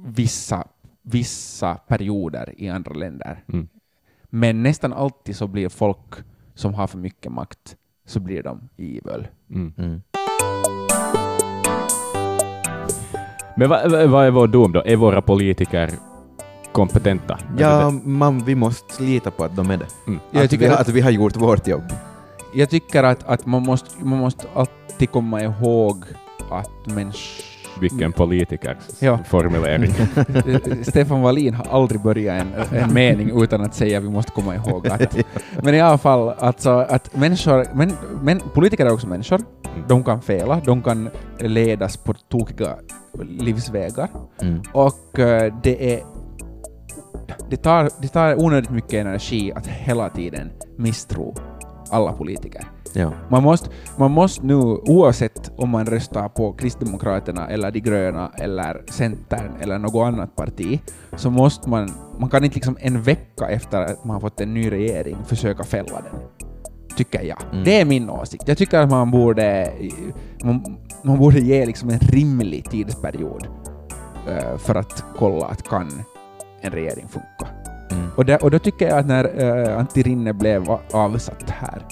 vissa, 0.06 0.64
vissa 1.02 1.74
perioder 1.74 2.54
i 2.56 2.68
andra 2.68 2.92
länder. 2.94 3.44
Mm. 3.52 3.68
Men 4.24 4.62
nästan 4.62 4.92
alltid 4.92 5.36
så 5.36 5.46
blir 5.46 5.68
folk 5.68 6.14
som 6.54 6.74
har 6.74 6.86
för 6.86 6.98
mycket 6.98 7.32
makt, 7.32 7.76
så 8.06 8.20
blir 8.20 8.42
de 8.42 8.68
evil. 8.76 9.28
Mm. 9.50 10.02
Men 13.56 13.68
vad, 13.68 13.90
vad- 14.10 14.26
är 14.26 14.30
vår 14.30 14.46
dom 14.46 14.72
då? 14.72 14.82
Är 14.86 14.96
våra 14.96 15.22
politiker 15.22 15.90
kompetenta? 16.72 17.38
Ja, 17.58 17.90
man, 18.04 18.44
vi 18.44 18.54
måste 18.54 19.02
lita 19.02 19.30
på 19.30 19.44
att 19.44 19.56
de 19.56 19.70
är 19.70 19.76
det. 19.76 19.86
Mm. 20.06 20.20
Jag 20.30 20.44
att, 20.44 20.50
tycker 20.50 20.64
vi, 20.64 20.70
har- 20.70 20.74
att- 20.80 20.88
att 20.88 20.94
vi 20.94 21.00
har 21.00 21.10
gjort 21.10 21.36
vårt 21.36 21.66
jobb. 21.66 21.92
Jag 22.54 22.70
tycker 22.70 23.02
att, 23.02 23.24
att 23.28 23.46
man, 23.46 23.62
måste, 23.62 24.04
man 24.04 24.18
måste 24.18 24.46
alltid 24.54 25.10
komma 25.10 25.42
ihåg 25.42 26.04
att 26.50 26.86
människor... 26.86 27.53
vilken 27.80 28.12
politikers 28.12 28.76
Ja. 28.98 29.18
formulering. 29.24 29.92
Stefan 30.84 31.22
Wallin 31.22 31.54
har 31.54 31.64
aldrig 31.64 32.00
börjat 32.00 32.42
en, 32.42 32.78
en 32.78 32.94
mening 32.94 33.42
utan 33.42 33.60
att 33.60 33.74
säga 33.74 34.00
vi 34.00 34.08
måste 34.10 34.32
komma 34.32 34.54
ihåg 34.54 34.88
att. 34.88 35.16
Men 35.62 35.74
i 35.74 35.80
alla 35.80 35.98
fall, 35.98 36.28
alltså 36.38 36.70
att 36.70 37.16
människor, 37.16 37.66
men, 37.74 37.92
men 38.22 38.40
politiker 38.40 38.86
är 38.86 38.92
också 38.92 39.06
människor. 39.06 39.40
De 39.88 40.04
kan 40.04 40.22
fela, 40.22 40.60
de 40.64 40.82
kan 40.82 41.10
ledas 41.38 41.96
på 41.96 42.14
tokiga 42.14 42.76
livsvägar. 43.22 44.08
Mm. 44.42 44.62
Och 44.72 45.18
eh, 45.18 45.54
det 45.62 45.94
är 45.94 46.00
det 47.50 47.56
tar, 47.56 47.90
det 48.02 48.08
tar 48.08 48.44
onödigt 48.44 48.70
mycket 48.70 48.92
energi 48.94 49.52
att 49.52 49.66
hela 49.66 50.08
tiden 50.10 50.50
misstro 50.76 51.34
alla 51.90 52.12
politiker. 52.12 52.66
Ja. 52.92 53.12
Man 53.28 53.42
måste, 53.42 53.70
man 53.96 54.10
måste 54.10 54.46
nu, 54.46 54.54
oavsett 54.86 55.52
om 55.56 55.68
man 55.68 55.86
röstar 55.86 56.28
på 56.28 56.52
Kristdemokraterna 56.52 57.48
eller 57.48 57.70
De 57.70 57.80
gröna 57.80 58.30
eller 58.38 58.82
Centern 58.90 59.52
eller 59.60 59.78
något 59.78 60.06
annat 60.06 60.36
parti, 60.36 60.80
så 61.16 61.30
måste 61.30 61.68
man, 61.68 61.90
man 62.18 62.30
kan 62.30 62.44
inte 62.44 62.54
liksom 62.54 62.76
en 62.80 63.02
vecka 63.02 63.48
efter 63.48 63.82
att 63.82 64.04
man 64.04 64.14
har 64.14 64.20
fått 64.20 64.40
en 64.40 64.54
ny 64.54 64.70
regering 64.70 65.16
försöka 65.26 65.64
fälla 65.64 66.00
den. 66.00 66.20
Tycker 66.96 67.22
jag. 67.22 67.38
Mm. 67.52 67.64
Det 67.64 67.80
är 67.80 67.84
min 67.84 68.10
åsikt. 68.10 68.48
Jag 68.48 68.58
tycker 68.58 68.78
att 68.78 68.90
man 68.90 69.10
borde, 69.10 69.72
man, 70.44 70.76
man 71.02 71.18
borde 71.18 71.40
ge 71.40 71.66
liksom 71.66 71.90
en 71.90 71.98
rimlig 71.98 72.70
tidsperiod 72.70 73.46
eh, 74.28 74.58
för 74.58 74.74
att 74.74 75.04
kolla 75.16 75.46
att 75.46 75.68
kan 75.68 76.04
en 76.60 76.70
regering 76.70 77.08
funka. 77.08 77.63
Mm. 77.94 78.08
Och, 78.16 78.24
där, 78.24 78.44
och 78.44 78.50
då 78.50 78.58
tycker 78.58 78.88
jag 78.88 78.98
att 78.98 79.06
när 79.06 79.42
uh, 79.70 79.78
Antti 79.78 80.02
Rinne 80.02 80.32
blev 80.32 80.70
avsatt 80.92 81.50
här 81.50 81.82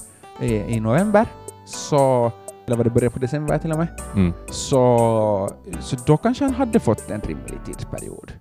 i, 0.41 0.55
i 0.55 0.81
november, 0.81 1.27
så, 1.65 2.33
eller 2.67 2.77
var 2.77 2.85
det 2.85 2.91
början 2.91 3.12
på 3.12 3.19
december 3.19 3.59
till 3.59 3.73
och 3.73 3.79
med, 3.79 3.88
Mm. 4.15 4.33
så, 4.51 5.51
så 5.81 5.97
då 6.07 6.17
kanske 6.17 6.45
han 6.45 6.55
hade 6.55 6.81
fått 6.81 7.11
en 7.11 7.21
rimlig 7.21 7.59
tidsperiod. 7.67 8.33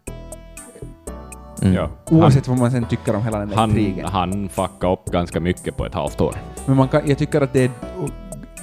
Mm. 1.62 1.74
Ja. 1.74 1.90
Oavsett 2.10 2.48
vad 2.48 2.58
man 2.58 2.72
sen 2.72 2.86
tycker 2.86 3.16
om 3.16 3.24
hela 3.24 3.40
den 3.40 3.50
där 3.50 3.56
Han, 3.56 3.70
intrigen. 3.70 4.06
han 4.10 4.50
fuckade 4.50 4.94
upp 4.94 5.06
ganska 5.12 5.40
mycket 5.40 5.78
på 5.78 5.86
ett 5.86 5.94
halvt 5.94 6.22
år. 6.22 6.36
Men 6.66 6.76
man 6.78 6.88
kan, 6.88 7.02
jag 7.10 7.18
tycker 7.18 7.42
att 7.42 7.54
det 7.54 7.64
är, 7.64 7.72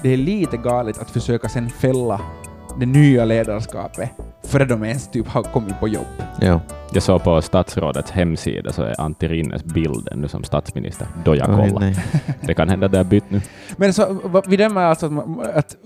det 0.03 0.09
är 0.13 0.17
lite 0.17 0.57
galet 0.57 0.99
att 0.99 1.11
försöka 1.11 1.49
sen 1.49 1.71
fälla 1.71 2.21
det 2.79 2.87
nya 2.87 3.25
ledarskapet 3.25 4.11
före 4.45 4.65
de 4.65 4.85
ens 4.85 5.11
typ 5.11 5.29
har 5.29 5.43
kommit 5.43 5.81
på 5.81 5.89
jobb. 5.89 6.07
Ja. 6.41 6.61
Jag 6.93 7.03
såg 7.03 7.25
på 7.25 7.43
statsrådets 7.43 8.11
hemsida 8.11 8.73
så 8.73 8.83
är 8.83 9.01
Antti 9.01 9.29
Rinnes 9.29 9.65
bild 9.65 10.09
nu 10.17 10.29
som 10.29 10.45
statsminister. 10.45 11.07
Då 11.25 11.37
jag 11.37 11.81
nej. 11.81 11.97
Det 12.47 12.55
kan 12.55 12.69
hända 12.69 12.89
det 12.89 12.99
är 12.99 13.05
bytt 13.05 13.31
nu. 13.31 13.41
Men 13.77 13.93
så, 13.95 14.33
vi 14.47 14.57
dömer 14.57 14.81
alltså 14.85 15.07
att, 15.07 15.13
man- 15.13 15.41
att 15.55 15.77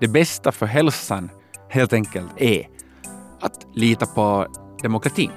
det 0.00 0.08
bästa 0.08 0.52
för 0.52 0.66
hälsan 0.66 1.30
helt 1.68 1.92
enkelt 1.92 2.28
är 2.36 2.62
att 3.40 3.66
lita 3.74 4.06
på 4.06 4.46
demokratin. 4.82 5.30